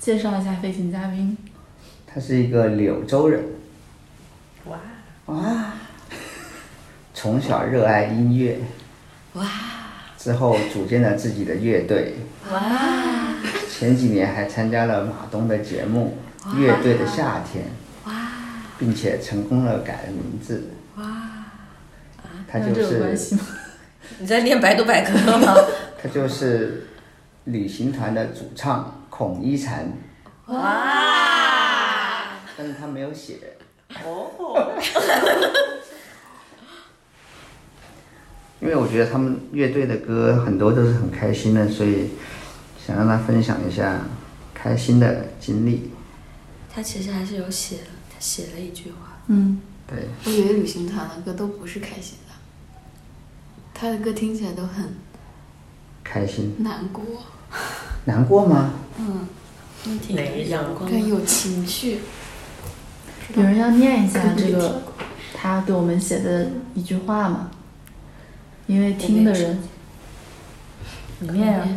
[0.09, 1.37] 介绍一下飞行嘉宾。
[2.07, 3.43] 他是一个柳州人，
[4.65, 4.79] 哇。
[5.27, 5.73] 哇，
[7.13, 8.57] 从小热爱音乐，
[9.33, 9.45] 哇，
[10.17, 12.15] 之后组建了自己的乐队，
[12.51, 12.59] 哇，
[13.69, 16.17] 前几年还参加了马东的节目
[16.57, 17.65] 《乐队的夏天》，
[18.09, 18.31] 哇，
[18.79, 21.05] 并且成功了改了名字，哇，
[22.47, 23.41] 他就是系吗？
[24.17, 25.53] 你在念百度百科吗？
[26.01, 26.87] 他就是
[27.43, 29.91] 旅行团的主唱孔一禅，
[30.45, 32.37] 哇！
[32.57, 33.37] 但是他没有写。
[34.05, 34.31] 哦。
[38.61, 42.11] 因为我觉得他们乐队的歌很多都是很开心的，所以
[42.81, 43.99] 想让他分享一下
[44.53, 45.91] 开心的经历。
[46.73, 49.17] 他其实还是有写的，他写了一句话。
[49.27, 52.33] 嗯，对，我以为旅行团的歌都不是开心的，
[53.73, 54.95] 他的歌听起来都很
[56.05, 57.03] 开心，难过，
[58.05, 58.73] 难过吗？
[58.97, 61.99] 嗯，挺阳光，更有情绪。
[63.35, 64.81] 有人要念一下这个
[65.33, 67.51] 他给我们写的一句话吗？
[68.67, 69.59] 因为听的人，
[71.19, 71.67] 你念啊。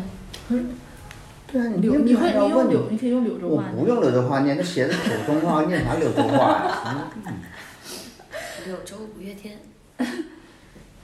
[1.46, 7.10] 对啊，你，你会你用柳，你可以用柳州话我不用柳州话念，这写的普通话，念啥柳州话呀？
[7.26, 7.34] 嗯
[8.66, 9.58] 柳州五月天，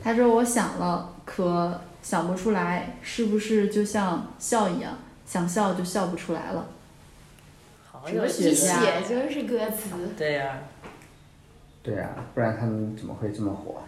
[0.03, 6.67] 他说我想了，可想不出来，是不是就像笑一样，想笑就笑不出来了？
[7.85, 9.91] 好有一写呀写就是歌词。
[10.17, 10.59] 对呀、
[11.83, 13.83] 对啊，不然他们怎么会这么火？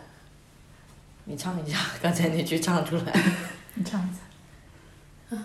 [1.24, 3.04] 你唱一下刚才那句唱出来。
[3.72, 4.20] 你唱一下。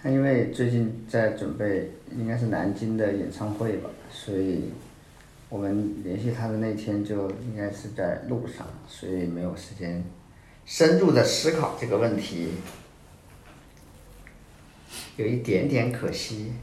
[0.00, 4.70] 他因为最近在准备应该是南京的演唱会吧，所以
[5.52, 10.02] 我们联系他的那天就应该是在路上，所以没有时间
[10.64, 12.54] 深入的思考这个问题，
[15.16, 16.54] 有一点点可惜。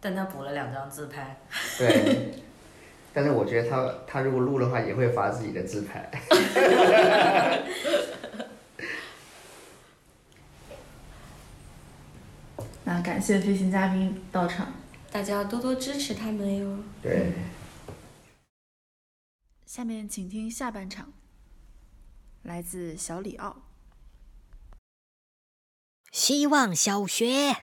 [0.00, 1.36] 但他补了两张自拍。
[1.78, 2.34] 对，
[3.12, 6.08] 但是我觉得他他如果录的话，也会发自己的自拍。
[12.84, 14.72] 那感谢飞行嘉宾到场。
[15.14, 16.82] 大家要多多支持他们哟。
[17.00, 17.32] 对。
[19.64, 21.12] 下面请听下半场，
[22.42, 23.62] 来自小李奥。
[26.10, 27.58] 希望小学。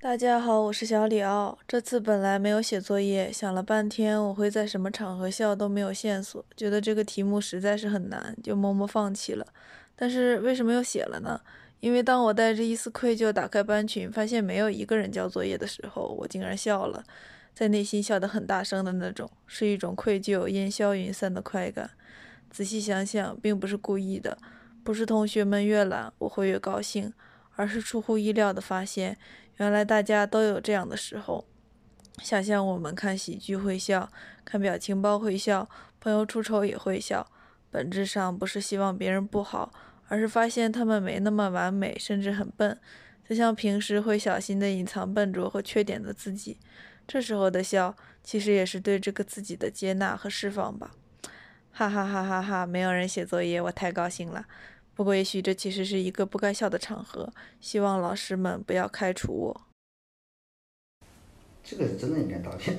[0.00, 1.58] 大家好，我是小李奥。
[1.68, 9.46] 这次本来没有写作业，想了半天我会在什么场合笑都没有线索，觉得这个题目实在是很难，就默默放弃了。
[9.94, 11.38] 但是为什么又写了呢？
[11.80, 17.04] 因为当我带着一丝愧疚打开班群，发现没有一个人交作业的时候，我竟然笑了，
[17.54, 21.90] 在内心笑得很大声的那种，是一种愧疚烟消云散的快感。
[22.50, 24.38] 仔细想想，并不是故意的，
[24.82, 27.12] 不是同学们越懒我会越高兴，
[27.54, 29.16] 而是出乎意料的发现。
[29.58, 31.44] 原来大家都有这样的时候，
[32.22, 34.10] 想象我们看喜剧会笑，
[34.44, 35.68] 看表情包会笑，
[36.00, 37.26] 朋友出丑也会笑。
[37.70, 39.70] 本质上不是希望别人不好，
[40.08, 42.76] 而是发现他们没那么完美，甚至很笨。
[43.28, 46.56] 就像平时会小心的隐藏笨拙和缺点的自己，
[47.06, 47.94] 这时候的笑，
[48.24, 50.92] 其实也是对这个自己的接纳和释放吧。
[51.70, 52.66] 哈哈哈哈哈！
[52.66, 54.46] 没有人写作业，我太高兴了。
[54.94, 59.60] 不过，也许这其实是一个不该笑的场合，希望老师们不要开除我。
[61.62, 62.76] 这个是真的应该道歉。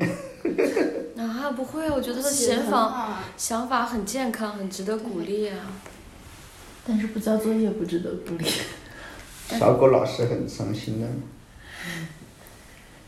[1.15, 5.71] 啊，不会，我觉得他的想法想法很健康，很值得鼓励啊。
[6.89, 8.45] 但是不交作业不值得鼓励。
[9.59, 11.07] 小狗老师很伤心的。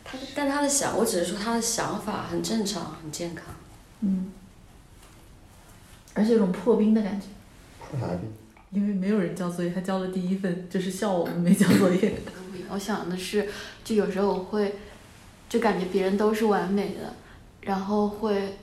[0.03, 3.45] 他，但他的想，我只是说他的想法很正常，很健康。
[4.01, 4.31] 嗯。
[6.13, 7.25] 而且有种破冰的感觉。
[7.79, 8.31] 破啥冰
[8.69, 12.13] 因为没有人交作业，他交了第一份，就是笑我们没交作业。
[12.69, 13.49] 我想的是，
[13.83, 14.75] 就有时候我会，
[15.49, 17.15] 就感觉别人都是完美的，
[17.61, 18.57] 然后会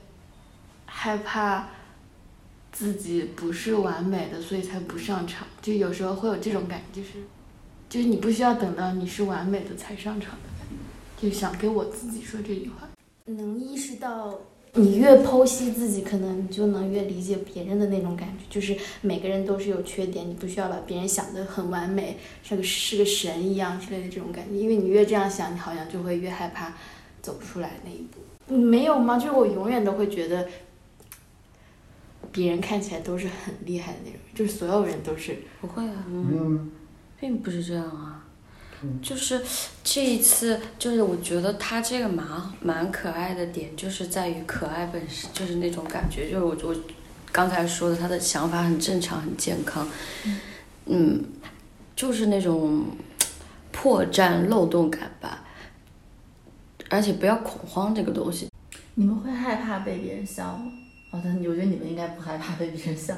[0.85, 1.67] 害怕
[2.79, 5.45] 自己不是完美的，所以才不上场。
[5.61, 7.13] 就有时候会有这种感觉，就是，
[7.89, 11.27] 就是你不需要等到你是完美的才上场的感觉。
[11.27, 12.87] 就想给我自己说这句话。
[13.25, 14.39] 能意识到。
[14.73, 18.45] 你越剖析自己，可能你就能越理解别人的那种感觉。
[18.49, 24.55] 就是每个人都是有缺点，你不需要把别人想得很完美，像个是个神一样之类的这种感觉。
[24.55, 26.71] 因为你越这样想，你好像就会越害怕
[27.19, 28.55] 走出来那一步。
[28.55, 29.17] 没有吗？
[29.17, 30.47] 就是我永远都会觉得
[32.31, 35.37] 别人看起来都是很厉害的那种，就是所有人都是。
[35.61, 36.71] 不会啊，嗯，
[37.19, 38.25] 并不是这样啊。
[39.01, 39.41] 就是
[39.83, 42.25] 这一次，就是我觉得他这个蛮
[42.61, 46.75] 蛮可爱的点，就是在于可爱本身，就是那种感觉，就是我我
[47.29, 49.85] 刚才说的，他的想法很正常，很健康，
[50.85, 51.25] 嗯，
[51.93, 52.85] 就是那种
[53.73, 55.43] 破绽漏洞感吧，
[56.89, 58.47] 而且不要恐慌这个东西。
[58.95, 60.71] 你们会害怕被别人笑吗？
[61.11, 63.15] 哦，但我觉得你们应该不害怕被别人笑，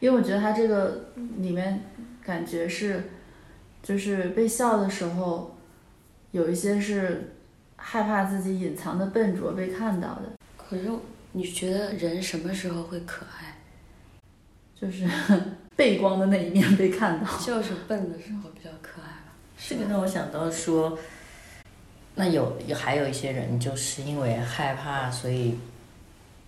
[0.00, 1.80] 因为我觉得他这个里面
[2.22, 3.10] 感觉是。
[3.80, 5.56] 就是被笑的时候，
[6.32, 7.36] 有一些是
[7.76, 10.32] 害怕自己隐藏的笨拙被看到的。
[10.56, 10.90] 可是
[11.30, 13.56] 你觉得人什么时候会可爱？
[14.74, 15.08] 就是
[15.76, 17.38] 背光的那一面被看到。
[17.38, 19.32] 就是笨的时候比较可爱吧。
[19.56, 20.98] 这个让我想到说，
[22.16, 25.56] 那有有还有一些人就是因为害怕，所以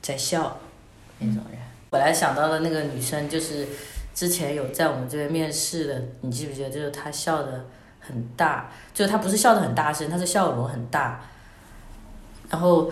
[0.02, 0.58] 在笑
[1.20, 1.60] 那种人。
[1.90, 3.66] 本来想到的那个女生就是。
[4.12, 6.68] 之前有在我们这边面试的，你记不记得？
[6.68, 7.64] 就是她笑的
[8.00, 11.20] 很大，就是他不是笑的很大声，她是笑容很大。
[12.50, 12.90] 然后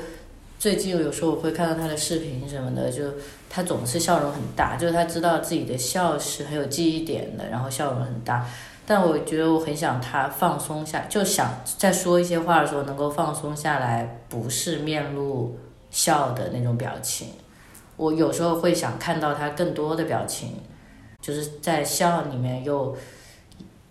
[0.61, 3.03] 最近有时候我会看到她的视频什么的，就
[3.51, 8.47] 她总是笑容很大，就是她知道自己的笑是很有记忆点的，然后笑容很大。
[8.87, 15.59] 但我觉得我很想他放松下，就想在说一些话的时候能够放松下来，不是面露
[15.91, 17.29] 笑的那种表情。
[17.99, 20.63] 我有时候会想看到他更多的表情。
[21.21, 22.97] 就是在笑里面又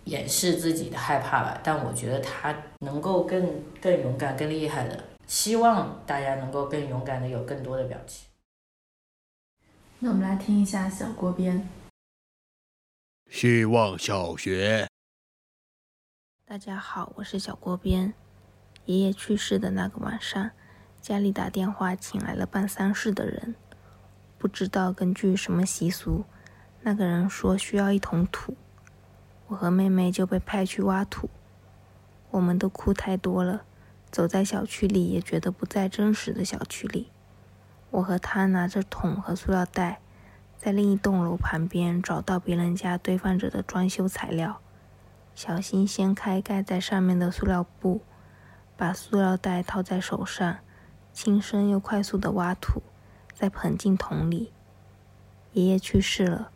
[0.04, 5.04] 掩饰自己的害怕吧，但我觉得他能够更更勇敢、更厉害的。
[5.26, 8.26] 希望大家能够更勇敢的有更多的表情。
[9.98, 11.68] 那我们来听一下小锅边。
[13.30, 14.88] 希望小学。
[16.46, 18.14] 大家好，我是小锅边。
[18.86, 20.50] 爷爷去世的那个晚上，
[21.02, 23.54] 家里打电话请来了办丧事的人，
[24.38, 26.24] 不知道根据什么习俗。
[26.82, 28.56] 那个人说需要一桶土，
[29.48, 31.28] 我和妹妹就被派去挖土。
[32.30, 33.64] 我们都哭太多了，
[34.10, 37.10] 走在小区里也觉得不在真实的小区里。
[37.90, 40.00] 我和他拿着桶和塑料袋，
[40.56, 44.60] 在另一栋楼旁边找到别人家堆放着的装修材料，
[45.34, 48.02] 小心掀开盖在上面的塑料布，
[48.76, 50.58] 把塑料袋套在手上，
[51.12, 52.82] 轻声又快速的挖土，
[53.38, 54.52] 再捧进桶里。
[55.52, 56.50] 爷爷去世了。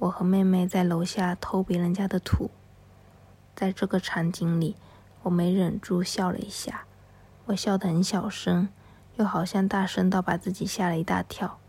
[0.00, 2.50] 我和妹妹在楼下偷别人家的土，
[3.54, 4.74] 在这个场景里，
[5.22, 6.86] 我没忍住笑了一下。
[7.44, 8.68] 我笑得很小声，
[9.14, 11.60] 又好像大声到把自己吓了一大跳。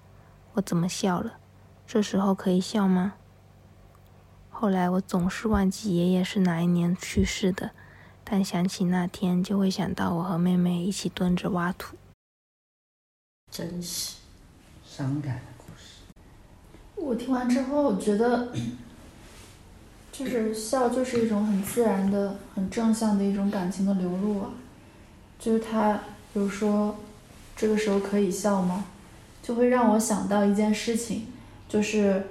[0.53, 1.37] 我怎么笑了？
[1.85, 3.13] 这时候可以笑吗？
[4.49, 7.69] 后来我总是忘记爷爷是哪一年去世的，
[8.23, 11.95] 但想起那天就会想到我和妹妹一起蹲着挖土。
[13.51, 14.15] 真是
[14.95, 16.05] 伤感的故事。
[16.95, 18.47] 我听完之后，我觉得，
[20.09, 24.51] 就是笑就是一种很自然的、很正向的一种感情的流露啊。
[25.37, 25.99] 就是他，
[26.33, 26.95] 比如说，
[27.57, 28.85] 这个时候可以笑吗？
[29.43, 31.27] 就会让我想到一件事情，
[31.67, 32.27] 就是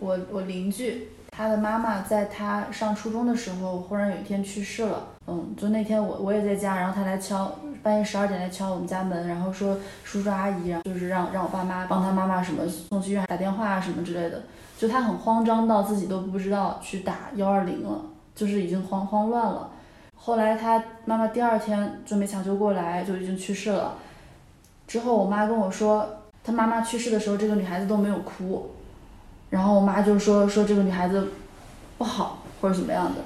[0.00, 5.10] 我我邻居他的妈妈在他上初中的时候，忽然有一天去世了。
[5.28, 14.42] 嗯，就那天我我也在家，然后他来敲，半夜十二点来敲我们家门，然后说叔叔阿姨，然后就是让让我爸妈帮他妈妈什么送去医院打电话啊什么之类的。
[14.78, 18.00] 就他很慌张到自己都不知道去打幺二零了，
[18.34, 19.70] 就是已经慌慌乱了。
[20.16, 23.98] 后来他妈妈第二天就没抢救过来，就已经去世了。
[24.88, 26.08] 之后我妈跟我说，
[26.42, 28.70] 他妈妈去世的时候，这个女孩子都没有哭。
[29.50, 31.28] 然后我妈就说说这个女孩子
[31.98, 33.20] 不好或者怎么样的。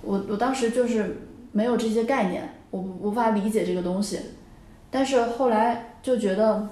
[0.00, 4.18] 我我当时就是没有这些概念，我无法理解这个东西。
[4.90, 6.68] 但是后来就觉得，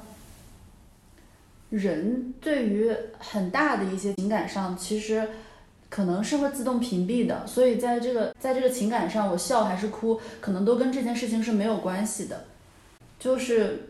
[1.71, 5.29] 人对于很大的一些情感上，其实
[5.89, 7.47] 可能是会自动屏蔽的。
[7.47, 12.45] 所以在这个在这个情感上，我笑还是哭，可能都跟这件事情是没有关系的。
[13.19, 13.89] 就是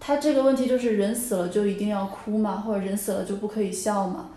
[0.00, 2.56] 他这个问题，就是人死了就一定要哭吗？
[2.56, 4.30] 或者人死了就不可以笑吗？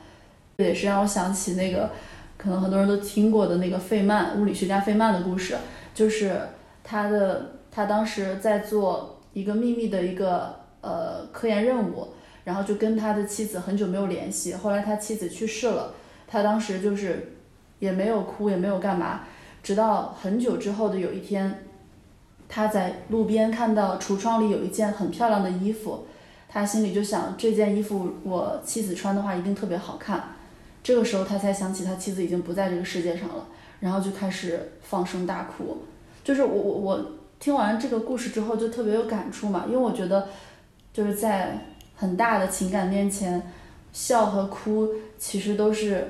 [0.58, 1.90] 也是让我想起那个。
[2.38, 5.58] 可能很多人都听过的那个费曼，物理学家费曼的故事，
[5.96, 6.40] 就是
[6.90, 12.08] 他的他当时在做一个秘密的一个呃科研任务，
[12.46, 15.94] 然后就跟他的妻子很久没有联系，后来他妻子去世了，
[16.26, 17.34] 他当时就是
[17.80, 19.26] 也没有哭也没有干嘛，
[19.62, 21.66] 直到很久之后的有一天，
[22.48, 26.08] 他在路边看到橱窗里有一件很漂亮的衣服，
[26.48, 30.24] 他心里就想这件衣服我妻子穿的话一定特别好看。
[30.82, 33.46] 这个时候他才想起他妻子已经不在这个世界上了，
[33.82, 35.84] 然后就开始放声大哭。
[36.28, 37.06] 就是我我我
[37.40, 40.28] 听完这个故事之后就特别有感触嘛，因为我觉得
[40.92, 41.58] 就是在
[41.96, 43.42] 很大的情感面前，
[43.94, 46.06] 笑和哭其实都是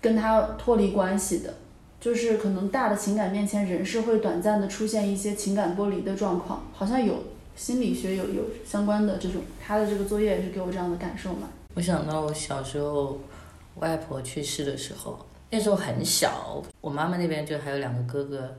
[0.00, 1.52] 跟他脱离关系的。
[2.00, 7.22] 就是可能大的情感面前，人是会短暂的出现一些情感剥离的状况，好像有
[7.54, 11.50] 心理学有有相关的这种，他的这个作业也是给我这样的感受嘛。
[11.74, 13.18] 我想到我小时候。
[13.76, 18.52] 外婆去世的时候，那时候很小，我妈妈那边就还有两个哥哥，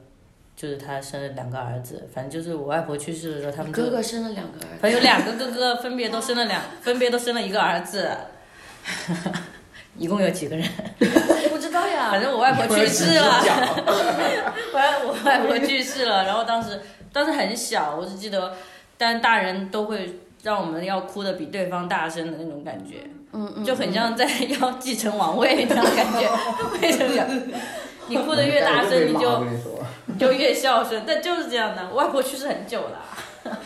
[0.61, 8.11] 就是他生了两个儿子，反正就是我外婆去世的时候，他们哥哥生了两个儿子，反正有两个哥哥，分别都生了两，分别都生了一个儿子，
[9.97, 10.69] 一共有几个人？
[11.49, 13.41] 不知道呀， 反正我外婆去世了，
[14.71, 16.79] 反正我外婆去世了，然后当时
[17.11, 18.53] 当时很小，我只记得，
[18.99, 22.97] 但大人都会让我们要哭的比对方大声的那种感觉。
[23.33, 24.25] 嗯嗯，就很像在
[24.61, 26.29] 要继承王位那种感觉，
[26.79, 27.13] 为什么？
[28.11, 29.45] 你哭的越大声，你就
[30.07, 31.89] 你就越孝顺，但就是这样的。
[31.93, 33.05] 外婆去世很久了，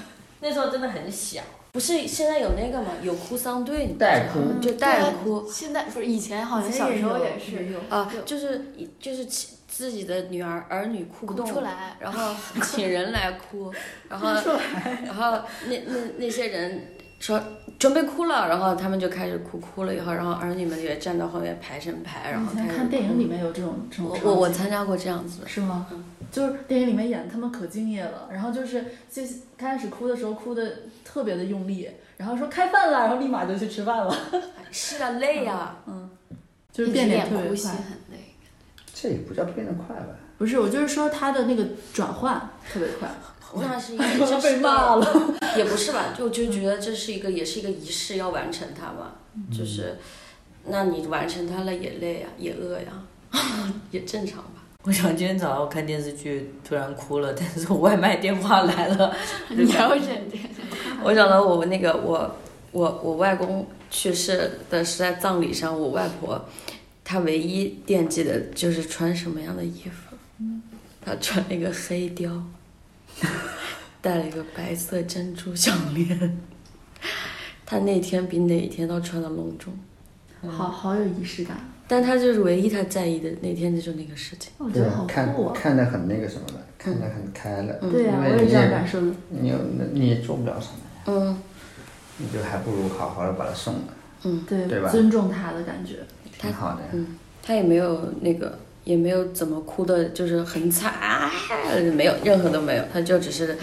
[0.41, 1.41] 那时候真的很小。
[1.71, 2.93] 不是现在有那个吗？
[3.01, 5.45] 有哭丧队，代哭就代哭。
[5.51, 13.73] 现在不是以前好像小时候也是啊，就是就是自己的女儿儿女哭不动出来，然后请人来哭，
[14.07, 14.29] 然后
[15.03, 16.94] 然后那那那些人。
[17.19, 17.41] 说
[17.79, 22.75] 准备哭了，然后他们就开始哭，哭了以后，然后儿女们也站到后面排成排，然后开始。
[22.75, 25.41] 看电影里面有这种这种我我参加过这样子。
[25.45, 25.87] 是吗？
[26.31, 29.23] 就是电影里面演他们可敬业了，然后就是就
[29.57, 30.71] 开始哭的时候哭的
[31.03, 34.15] 特别的用力，然后说开饭了，然后立马就去吃饭了。
[34.71, 35.77] 是啊，累呀。
[35.87, 36.09] 嗯。
[36.71, 37.71] 就是变脸特别快。
[37.71, 38.35] 很累。
[38.93, 40.07] 这也不叫变得快吧？
[40.37, 42.37] 不是，我就是说他的那个转换
[42.69, 43.09] 特别快。
[43.61, 46.13] 那是因为这是个，也不是吧？
[46.17, 49.15] 就就觉得这是一个，也是一个仪式，要完成它吧。
[49.51, 49.97] 就是，
[50.65, 53.03] 那你完成它了也累呀，也饿呀，
[53.91, 54.63] 也正常吧。
[54.83, 59.15] 我想今天早上我看电视剧突然哭了，但是我外卖电话来了，
[59.49, 60.37] 你要忍着。
[61.03, 62.35] 我想到我那个我
[62.71, 66.43] 我我外公去世的是在葬礼上，我外婆
[67.03, 70.15] 她唯一惦记的就是穿什么样的衣服，
[71.03, 72.41] 她穿了一个黑貂。
[74.01, 76.37] 戴了一个白色珍珠项链，
[77.65, 79.73] 他那天比哪一天都穿的隆重，
[80.49, 81.57] 好好有仪式感。
[81.87, 84.51] 但他就是唯一他在意的那天就是那个事情。
[84.57, 85.53] 我觉得好酷啊！
[85.55, 87.73] 看得很那个什么的，看得很开了。
[87.91, 89.07] 对呀，我也这样感受的。
[89.29, 89.53] 你
[89.93, 90.79] 你也做不了什么。
[91.05, 91.37] 嗯。
[92.17, 93.81] 你就还不如好好的把他送了。
[94.23, 94.89] 嗯，对，对吧？
[94.89, 95.97] 尊重他的感觉，
[96.39, 96.81] 挺好的。
[96.93, 98.57] 嗯，他也没有那个。
[98.85, 101.29] 也没有怎么哭的，就是很惨啊，
[101.93, 103.57] 没有任何都没有，他就只是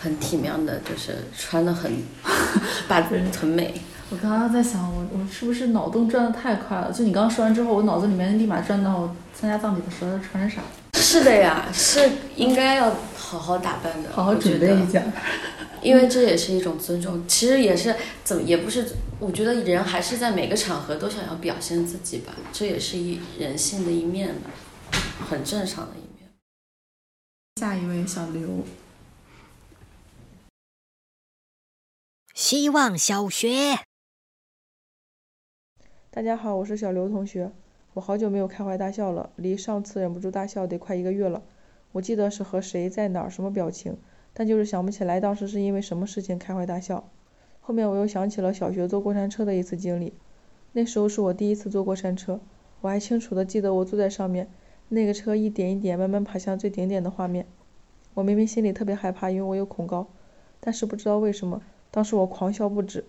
[0.00, 1.92] 很体面的，就是穿的很，
[2.88, 3.74] 把很美。
[4.08, 6.90] 我刚刚在想，我我是不是脑洞转的太快了？
[6.90, 10.60] 就你刚刚说完之后，我脑子里面立马转到我参加葬礼的时候穿啥？
[10.94, 15.02] 是的呀，是应该要好好打扮的，好好准备一下。
[15.82, 18.86] 因为这也是一种尊重，其实也是怎么也不是，
[19.18, 24.50] 我觉得人还是在每个场合都想要表现自己吧，这也是一人性的一面吧，
[25.28, 26.30] 很正常的一面。
[27.56, 28.64] 下一位小刘，
[32.34, 33.78] 希望小学。
[36.10, 37.50] 大家好，我是小刘同学，
[37.94, 41.42] 我好久没有开怀大笑了，离上次忍不住大笑得快一个月了。
[41.92, 43.96] 我记得是和谁在哪儿，什么表情。
[44.32, 47.10] 但就是想不起来当时是因为什么事情开怀大笑。
[47.60, 50.14] 后面我又想起了小学坐过山车的一次经历，
[50.72, 52.40] 那时候是我第一次坐过山车，
[52.80, 54.48] 我还清楚的记得我坐在上面，
[54.88, 57.46] 那个车一点一点慢慢爬向最顶点的画面。
[58.14, 60.08] 我明明心里特别害怕，因为我有恐高，
[60.58, 63.04] 但是不知道为什么，当时我狂笑不止。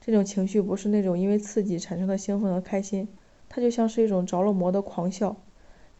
[0.00, 3.08] 这种情绪不是那种因为刺激产生的兴奋和开心，
[3.48, 5.36] 它就像是一种着了魔的狂笑。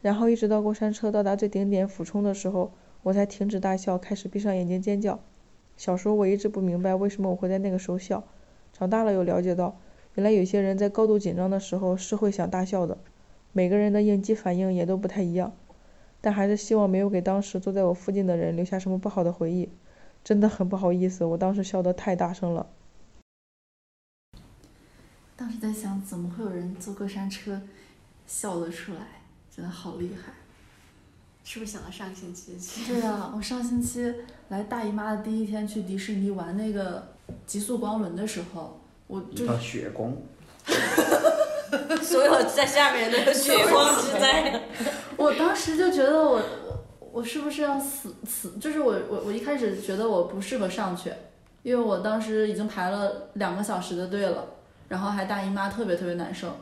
[0.02, 2.70] 然后一直到过山车到达最顶点俯冲的时候。
[3.04, 5.20] 我才停止大笑，开始闭上眼睛尖叫。
[5.76, 8.24] 小时候我一直不明白为什么我会在那个时候笑，
[8.72, 9.78] 长大了又了解到，
[10.14, 12.98] 原来有些人在高度紧张的时候是会想大笑的。
[13.52, 15.52] 每个人的应激反应也都不太一样，
[16.20, 19.68] 但还是希望没有给当时坐在我附近的人留下什么不好的回忆。
[20.24, 22.66] 真的很不好意思，我当时笑得太大声了。
[25.36, 27.60] 当时在想，怎么会有人坐过山车
[28.26, 29.00] 笑得出来？
[29.54, 30.32] 真的好厉害。
[31.44, 32.94] 是不是想到上星期去？
[32.94, 34.12] 对啊，我上星期
[34.48, 37.06] 来大姨妈的第一天去迪士尼玩那个
[37.46, 40.16] 极速光轮的时候，我就雪光，
[42.02, 44.62] 所有在下面的血光之灾。
[45.16, 46.42] 我当时就觉得我
[47.12, 48.52] 我是不是要死死？
[48.58, 51.12] 就是我我我一开始觉得我不适合上去，
[51.62, 54.46] 因为我当时已经排了两个小时的队了，
[54.88, 56.56] 然后还大姨妈，特别特别难受。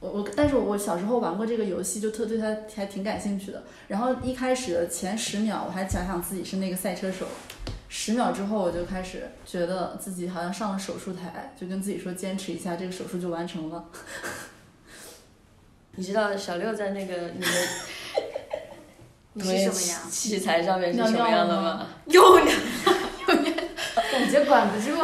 [0.00, 3.62] 我我，但是我小时候玩过这个游戏，就特对它还挺感兴趣的。
[3.86, 7.26] 然后一开始的前十秒，我还假想自己是那个赛车手，
[7.90, 13.84] 十秒之后我就开始觉得自己好像上了手术台，就跟自己说坚持一下，这个手术就完成了。
[15.96, 17.48] 你知道小六在那个你们
[19.34, 20.10] 你是什么样？
[20.10, 21.86] 器材上面是什么样的吗？
[22.06, 22.54] 又尿，
[23.28, 23.52] 又尿，
[24.10, 24.96] 感觉管不住。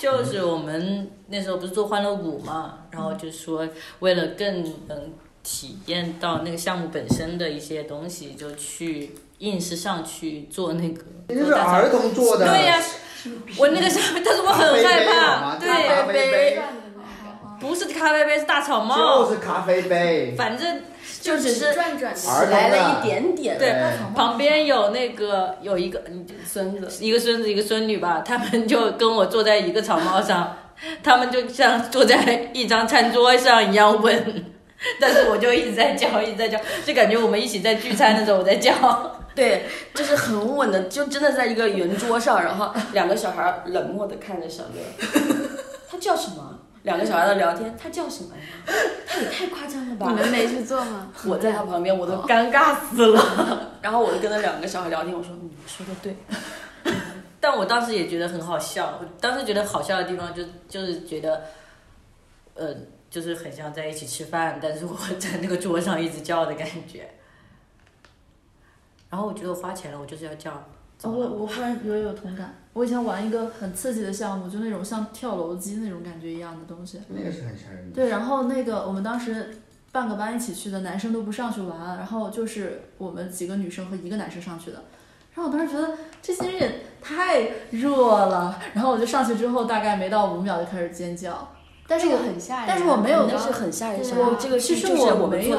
[0.00, 11.02] 就是我们那时候不是做欢乐谷嘛，然后就说为了更能体验到那个项目本身的一些东西，就去硬是上去做那个。
[11.28, 12.46] 那是儿童做的。
[12.46, 12.82] 对呀，
[13.58, 15.56] 我那个上面，但是我很害怕。
[15.56, 16.62] 对，
[17.60, 19.24] 不是咖啡杯，是大草帽。
[19.24, 20.34] 就是咖啡杯。
[20.36, 20.82] 反正。
[21.20, 22.14] 就只是转转
[22.50, 23.74] 来了一点点，对，
[24.16, 26.02] 旁边有那个有一个
[26.46, 30.56] 孙子，一个孙子一个孙女吧，他们就跟我坐在一个草帽上，
[31.04, 34.44] 他们就像坐在一张餐桌上一样稳，
[34.98, 38.72] 但是我就一直在叫，一直在叫，就感觉我们一起在聚餐的时候我在叫，
[39.36, 45.10] 对，就是很稳的，就真的在一个圆桌上，然后两个小孩冷漠的看着小乐，
[45.90, 46.59] 他叫什么？
[46.82, 48.42] 两个小孩在聊天，他叫什么呀？
[49.06, 50.06] 他也太夸张了吧！
[50.08, 51.12] 你们没去做吗？
[51.26, 53.72] 我在他旁边，我都尴尬死了。
[53.82, 56.16] 然后我就跟那两个小孩聊天，我说：“你说的对。
[57.38, 58.98] ”但我当时也觉得很好笑。
[59.00, 61.44] 我当时觉得好笑的地方，就就是觉得，
[62.54, 62.74] 呃，
[63.10, 67.10] 就是很像在一起吃饭，但是我在那个桌上一直叫的感觉。
[69.10, 70.66] 然后我觉得我花钱了，我就是要叫。
[71.02, 72.54] 我我忽然有有同感。
[72.72, 77.00] 我以前玩一个很刺激的项目，就那种像跳楼机那种感觉一样的东西。
[77.08, 77.94] 那个是很吓人的。
[77.94, 79.56] 对，然后那个我们当时
[79.90, 84.82] 半个班一起去的，男生都不上去玩，然后就是我们几个女生和一个男生上去的。
[85.34, 91.48] 然后我当时觉得这些人也太弱了，然后我就上去之后，大概没到五秒就开始尖叫。
[91.90, 94.00] 但是我很吓人，但是我没有，那是很吓人。
[94.16, 95.58] 我这个其实我没有，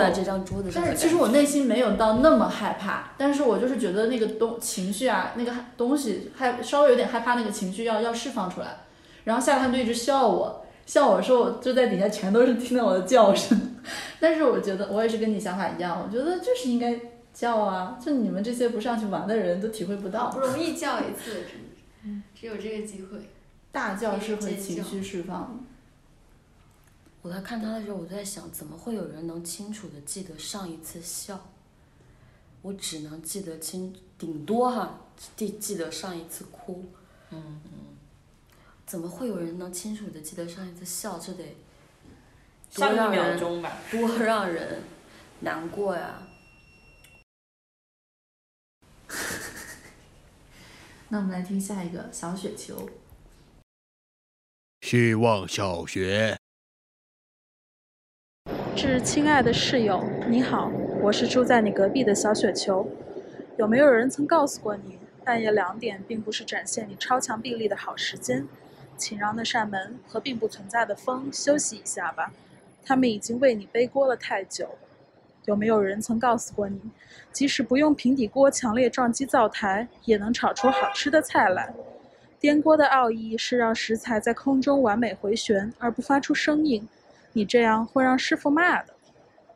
[0.74, 8.78] 但是其实我内心没有到那么害怕，但是我就是觉得那个东情绪啊，那个东西害稍微有点害怕，那个情绪要要释放出来。
[9.26, 13.76] 然后下来他们就一直笑我，笑我说我就在底下全都是听到我的叫声。
[14.22, 16.98] 但是我觉得我也是跟你想法一样，我觉得就是应该
[17.34, 20.30] 叫啊，就你们这些不上去玩的人都体会不到。
[20.30, 21.44] 不容易叫一次，
[22.34, 23.20] 只有这个机会。
[23.74, 25.66] 大叫是会情绪释放。
[27.22, 31.52] 我在看他的时候，我就在想，怎么会有人能清楚的记得上一次笑？
[32.64, 35.00] 我只能记得清，顶多哈，
[35.36, 36.92] 记记得上一次哭。
[37.30, 37.72] 嗯嗯，
[38.88, 41.20] 怎么会有人能清楚的记得上一次笑？
[41.20, 41.56] 这得
[42.74, 43.40] 多让人，
[43.92, 44.82] 多让人
[45.42, 46.28] 难过呀！
[51.10, 52.90] 那我们来听下一个《小雪球》。
[54.82, 56.41] 希望小学。
[58.76, 60.72] 致亲爱的室友，你好。
[61.02, 62.88] 我是住在你隔壁的小雪球。
[63.58, 68.48] 有没有人曾告诉过你，半夜两点并不是展现你超强臂力的好时间？
[68.96, 72.32] 请让那扇门和并不存在的风休息一下吧。
[72.84, 74.70] 他们已经为你背锅了太久。
[75.46, 76.80] 有没有人曾告诉过你，
[77.32, 81.74] 即使不用平底锅，强烈撞击灶台也能炒出好吃的菜来？
[82.40, 86.88] 颠锅的奥义是让食材在空中完美回旋而不发出声音。
[87.34, 88.94] 你这样会让师傅骂的。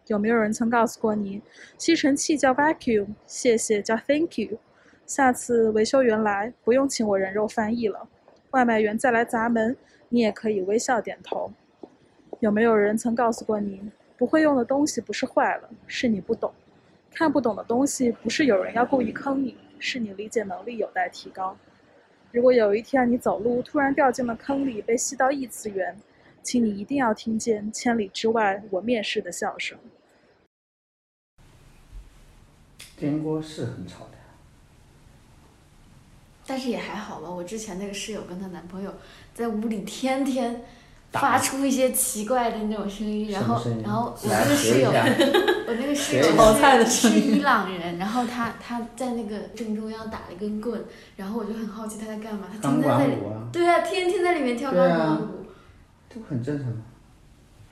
[0.08, 1.42] 有没有人曾告诉过你
[1.78, 4.60] 吸尘器叫 vacuum 谢谢叫 thank you
[5.08, 8.08] 下次维修员来不用请我人肉翻译了
[8.52, 9.76] 外卖员再来砸门
[10.10, 11.52] 你也可以微笑点头。
[12.40, 16.54] 有没有人曾告诉过你不会用的东西不是坏了是你不懂。
[17.12, 21.58] 看不懂的东西不是有人要故意坑你是你理解能力有待提高。
[22.32, 25.96] 如果有一天你走路突然掉进了坑里被吸到异次元
[26.46, 29.76] 请你一定要听见千里之外我面试的笑声。
[32.96, 34.12] 电锅是很吵的。
[36.46, 38.94] 但是也还好吧我之前那个室友跟她男朋友
[39.34, 40.64] 在屋里天天
[41.12, 50.86] 发出一些奇怪的那种声音然后然后我那个室友我那个 室友是是伊朗人然后他他在那个正中央打了一根棍
[51.16, 53.08] 然后我就很好奇他在干嘛他天天在
[53.52, 55.45] 对啊天天在里面跳钢管舞
[56.16, 56.68] 这不很正常。
[56.68, 56.82] 嘛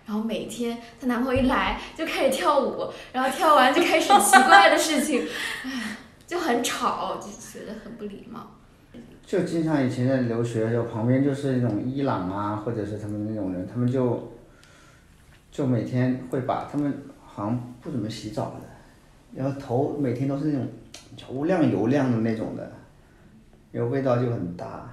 [0.06, 5.26] 然后每天她男朋友一来就开始跳舞然后跳完就开始奇怪的事情
[5.64, 5.96] 唉
[6.28, 8.52] 就很吵就觉得很不礼貌。
[9.26, 14.34] 就经常以前在留学就旁边就是那种伊朗啊或者是他们那种人他们就
[15.50, 16.94] 就每天会把他们
[17.26, 18.62] 好像不怎么洗澡的
[19.34, 20.68] 然后头每天都是那种
[21.30, 22.70] 油亮油亮的那种的
[23.72, 24.90] 然后味道就很大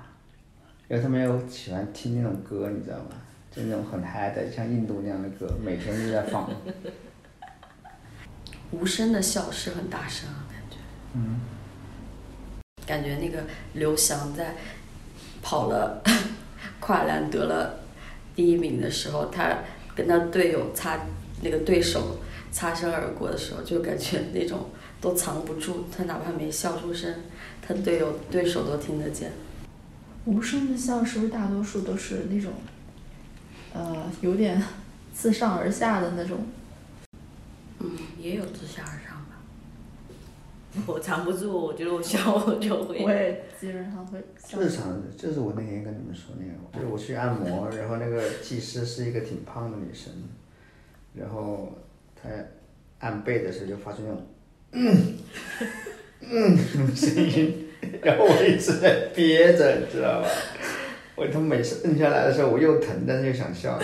[0.87, 3.11] 然后他们又喜欢听那种歌你知道吗？
[3.51, 6.51] 就那种很嗨的像印度那样的歌每天都在放。
[8.71, 10.77] 无声的笑是很大声啊感觉。
[11.15, 11.41] 嗯。
[12.87, 13.45] 感觉那个
[13.75, 14.55] 刘翔在
[15.43, 16.03] 跑了
[16.81, 17.81] 跨栏得了
[18.35, 19.59] 第一名的时候他
[19.95, 21.01] 跟他队友擦
[21.43, 22.19] 那个对手
[22.51, 24.71] 擦身而过的时候就感觉那种
[25.01, 27.15] 都藏不住他哪怕没笑出声
[27.61, 29.33] 他队友对手都听得见。
[30.27, 32.53] 无声的笑是不是大多数都是那种
[33.75, 34.63] 呃，有点
[35.13, 36.39] 自上而下的那种。
[37.81, 39.41] 嗯，也有自下而上吧。
[40.87, 43.03] 我藏不住，我觉得我笑我就会。
[43.03, 44.19] 我也基本上会。
[44.49, 50.13] 正常，就是我那天跟你们说那个，就是我去按摩，然后那个技师是一个挺胖的女生，
[51.15, 51.77] 然后
[52.15, 52.29] 她
[53.01, 54.27] 按背的时候就发出那种
[54.73, 55.17] 嗯
[56.21, 56.57] 嗯
[56.95, 57.69] 声音，
[58.03, 60.29] 然后我一直在憋着，你知道吧？
[61.21, 63.79] 我他妈每次摁下来的时候，我又疼，但是又想笑，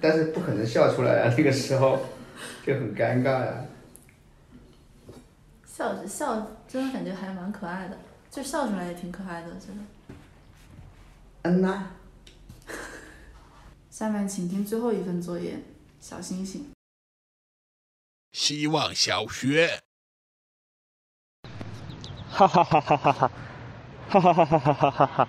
[0.00, 2.06] 但是不可能笑出来啊，那个时候
[2.64, 3.66] 就很尴尬呀。
[5.66, 7.98] 笑笑，真的感觉还蛮可爱的，
[8.30, 9.84] 就笑出来也挺可爱的，真的。
[11.42, 11.90] 嗯呐。
[13.90, 15.58] 下面请听最后一份作业：
[16.00, 16.70] 小星星。
[18.32, 19.80] 希望小学。
[22.30, 23.30] 哈哈哈哈哈哈，
[24.08, 25.28] 哈哈哈哈哈哈哈哈。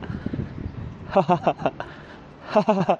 [1.11, 1.55] 哈哈哈
[2.47, 2.90] 哈哈哈。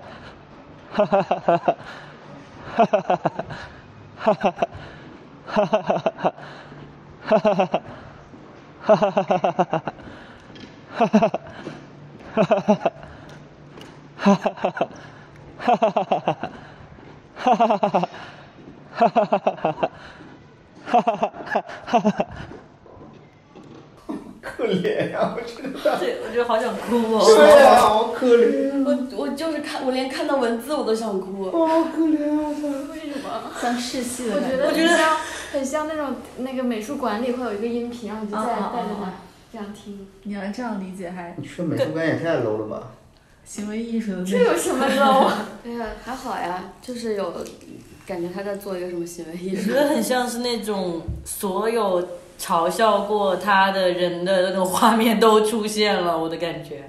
[29.71, 31.45] 看，我连看到文字我都想哭。
[31.51, 32.49] 好可怜啊！
[32.91, 33.51] 为什么？
[33.61, 35.17] 像试戏的我觉得感觉很像，
[35.53, 39.13] 很像那种那个美术馆里会有一个音频，然后你就在啊啊啊带着它啊
[39.51, 40.07] 这样听。
[40.23, 42.91] 你要这样理解还你去美术馆也太 low 了吧？
[43.45, 45.47] 行为艺术的这有什么 low 啊？
[45.65, 47.33] 哎呀，还好呀，就是有
[48.05, 49.69] 感觉他在做一个什么行为艺术。
[49.71, 52.07] 我觉得很像是那种所有
[52.39, 56.83] 嘲笑过他的人的那种画面都出现了，我的感觉。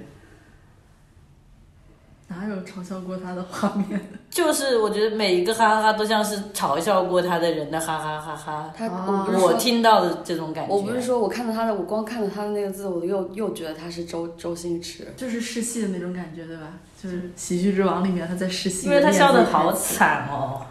[2.65, 3.99] 嘲笑过他的画面。
[4.29, 8.73] 就是我觉得每一个哈哈哈都像是嘲笑过他的人的哈哈哈哈。
[8.75, 10.73] 他啊我我听到的这种感觉。
[10.73, 16.73] 我不是说我看到他的，我光看到他的那个字，我又又觉得他是周周星驰，就是试戏的那种感觉，对吧？
[17.01, 20.61] 就是《喜剧之王》里面他在试戏，因为他笑的好惨哦。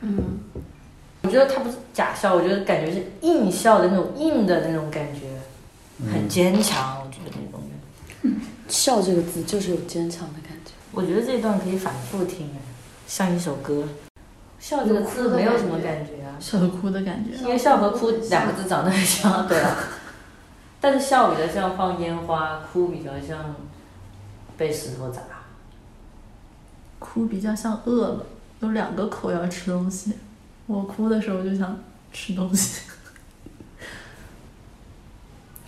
[0.00, 0.18] 嗯，
[1.22, 5.20] 我觉得他不是假笑，我觉得感觉是硬笑的那种硬的那种感觉，
[6.12, 6.98] 很坚强。
[7.04, 7.60] 我觉得那种
[8.22, 8.34] 人。
[8.66, 10.53] 笑这个字就是有坚强的感觉。
[10.94, 12.50] 我觉得这段可以反复听，
[13.06, 13.84] 像一首歌。
[14.60, 17.36] 笑这个字没有什么感觉啊，笑和哭的感觉。
[17.36, 19.76] 因为笑和哭两个字长得很像，对啊。
[20.80, 23.54] 但是笑比较像放烟花，哭比较像
[24.56, 25.20] 被石头砸。
[26.98, 28.26] 哭比较像饿了，
[28.60, 30.14] 有两个口要吃东西。
[30.66, 31.78] 我哭的时候就想
[32.12, 32.82] 吃东西。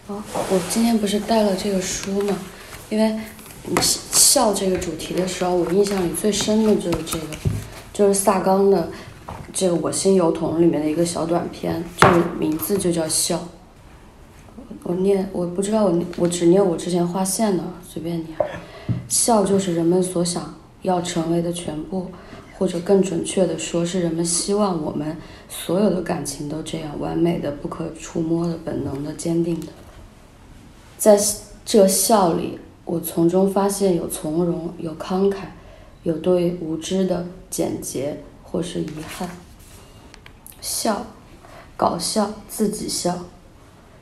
[0.06, 2.38] 哦，我今天不是带了这个书吗，
[2.88, 3.20] 因为你
[3.82, 7.24] 笑这个主题的时候，我印象里最深的就是这个，
[7.92, 8.90] 就是萨冈的
[9.52, 13.48] 这个《我心邮筒》里面的一个小短片，就是名字就叫笑。
[14.82, 18.38] 我念，我不知道我我只念我之前划线的，随便念。
[19.08, 22.10] 笑就是人们所想要成为的全部，
[22.56, 25.16] 或者更准确的说，是人们希望我们
[25.48, 29.66] 所有的感情都这样完美的、不可触摸的、本能的、坚定的。
[30.96, 31.18] 在
[31.64, 35.38] 这笑里，我从中发现有从容，有慷慨，
[36.04, 39.28] 有对无知的简洁或是遗憾。
[40.60, 41.04] 笑，
[41.76, 43.24] 搞笑，自己笑，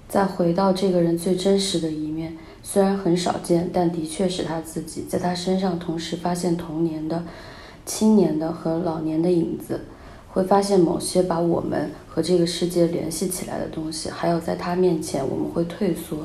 [0.06, 5.06] 再回到这个人最真实的一面，虽然很少见，但的确是他自己。
[5.08, 7.24] 在他身上同时发现童年的、
[7.86, 9.80] 青年的和老年的影子，
[10.28, 16.18] 会发现某些把我们和这个世界联系起来的东西，还有在他面前我们会退缩。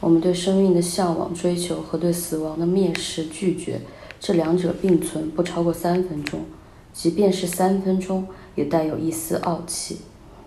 [0.00, 3.80] 我们对生命的向往、追求和对死亡的蔑视、拒绝，
[4.20, 6.40] 这两者并存不超过三分钟，
[6.92, 9.98] 即便是三分钟，也带有一丝傲气，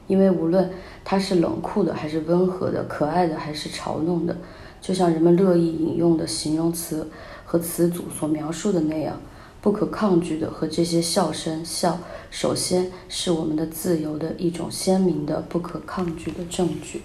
[0.07, 0.71] 因为无论
[1.03, 4.37] 它是冷酷的还是温和的、可爱的还是嘲弄的，
[4.81, 7.09] 就像人们乐意引用的形容词
[7.43, 9.19] 和词组所描述的那样，
[9.61, 11.99] 不可抗拒的和这些笑声笑，
[12.29, 17.01] 首先是我们的自由的一种鲜明的、不可抗拒的证据。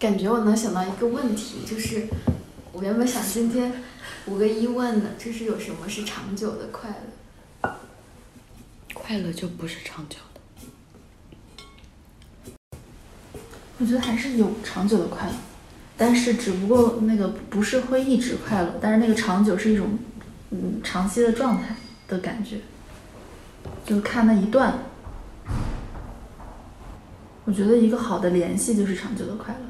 [0.00, 2.08] 感觉我能想到一个问题，就是
[2.72, 3.70] 我原本想今天
[4.24, 6.88] 五个一问的，就是有什么是长久的快
[7.62, 7.76] 乐？
[8.94, 10.40] 快乐就不是长久的。
[13.76, 15.34] 我觉得还是有长久的快乐，
[15.98, 19.98] 但是只不过那个不是会一直快乐，但是那个长久是一种
[20.48, 21.76] 嗯长期的状态
[22.08, 22.60] 的感觉，
[23.84, 24.78] 就看那一段。
[27.44, 29.60] 我觉得一个好的联系就是长久的快乐，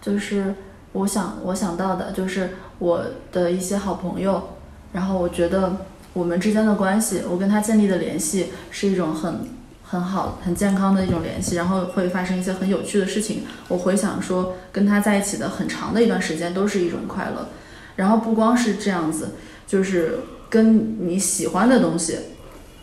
[0.00, 0.54] 就是
[0.92, 4.56] 我想我想到的就是我的一些好朋友，
[4.92, 5.76] 然后我觉得
[6.12, 9.40] 我们之间的关系，我跟他建立的联系是一种很
[9.84, 13.42] 很好、很健康的一种联系，然后会发生一些很有趣的事情。
[13.68, 17.48] 我回想说，跟他在一起的很长的一段时间都是一种快乐。
[17.96, 19.30] 然后不光是这样子，
[19.66, 22.16] 就是跟你喜欢的东西。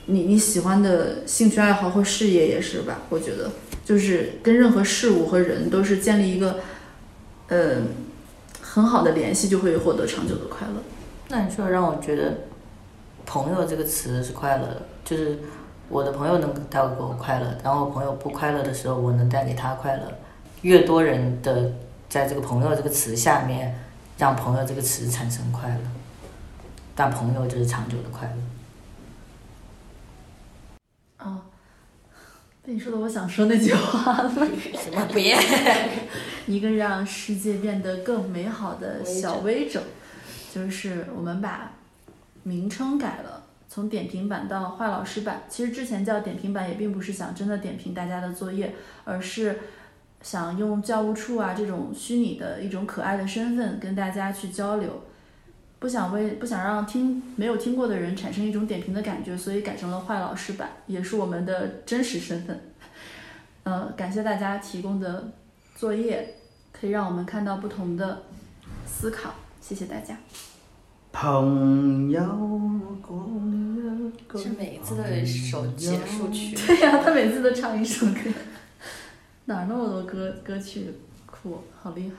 [0.07, 3.01] 你你喜欢的兴趣爱好或事业也是吧？
[3.09, 3.49] 我觉得
[3.83, 6.57] 就是跟任何事物和人都是建立一个，
[7.47, 7.81] 呃，
[8.61, 10.73] 很好的联系，就会获得长久的快乐。
[11.27, 12.33] 那你说让我觉得
[13.25, 15.39] “朋友”这个词是快乐的，就是
[15.89, 20.03] 我的朋友能带给我快乐，然后我朋友不快乐的时候，我能带给他快乐。
[20.61, 21.71] 越多人的
[22.09, 23.79] 在这个“朋友”这个词下面，
[24.17, 25.81] 让“朋友”这个词产生快乐，
[26.95, 28.27] 但朋友就是长久的快
[31.19, 31.25] 乐。
[31.25, 31.41] 哦，
[32.63, 34.29] 被你说的，我想说那句话了。
[34.83, 35.35] 什么别？
[36.47, 39.81] 一个让世界变得更美好的小微整，
[40.53, 41.71] 就是我们把
[42.43, 45.43] 名称改了，从点评版到坏老师版。
[45.49, 49.59] 其实之前叫点评版，也并不是想真的点评大家的作业，而是
[50.21, 55.03] 想用教务处啊这种虚拟的一种可爱的身份跟大家去交流。
[55.77, 62.59] 不想为不想让听没有听过的人产生一种点评的感觉，所以改成了坏老师版，也是我们的真实身份。
[63.63, 65.31] 呃，感谢大家提供的
[65.75, 66.35] 作业，
[66.71, 68.23] 可以让我们看到不同的
[68.87, 70.17] 思考，谢谢大家。
[71.11, 72.21] 朋友，
[74.35, 76.55] 是每一次的一首结束曲。
[76.55, 78.31] 对呀、他每次都唱一首歌，
[79.45, 80.93] 哪儿那么多歌歌曲
[81.25, 82.15] 库，好厉害。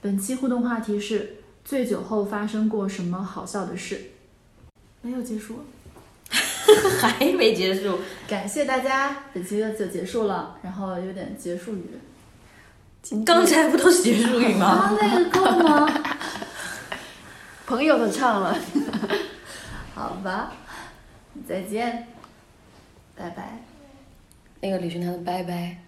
[0.00, 1.36] 本期互动话题是。
[1.62, 4.00] 醉酒后发生过什么好笑的事？
[5.02, 5.60] 没有结束，
[6.98, 7.98] 还没结束。
[8.26, 11.84] 感谢大家，本期就结束了，然后有点结束语。
[13.24, 14.96] 刚才不都是结束语吗？
[15.00, 15.88] 那个够吗？
[17.66, 18.56] 朋友都唱了，
[19.94, 20.52] 好吧，
[21.48, 22.06] 再见，
[23.16, 23.58] 拜拜。
[24.60, 25.78] 那个李寻他的拜拜。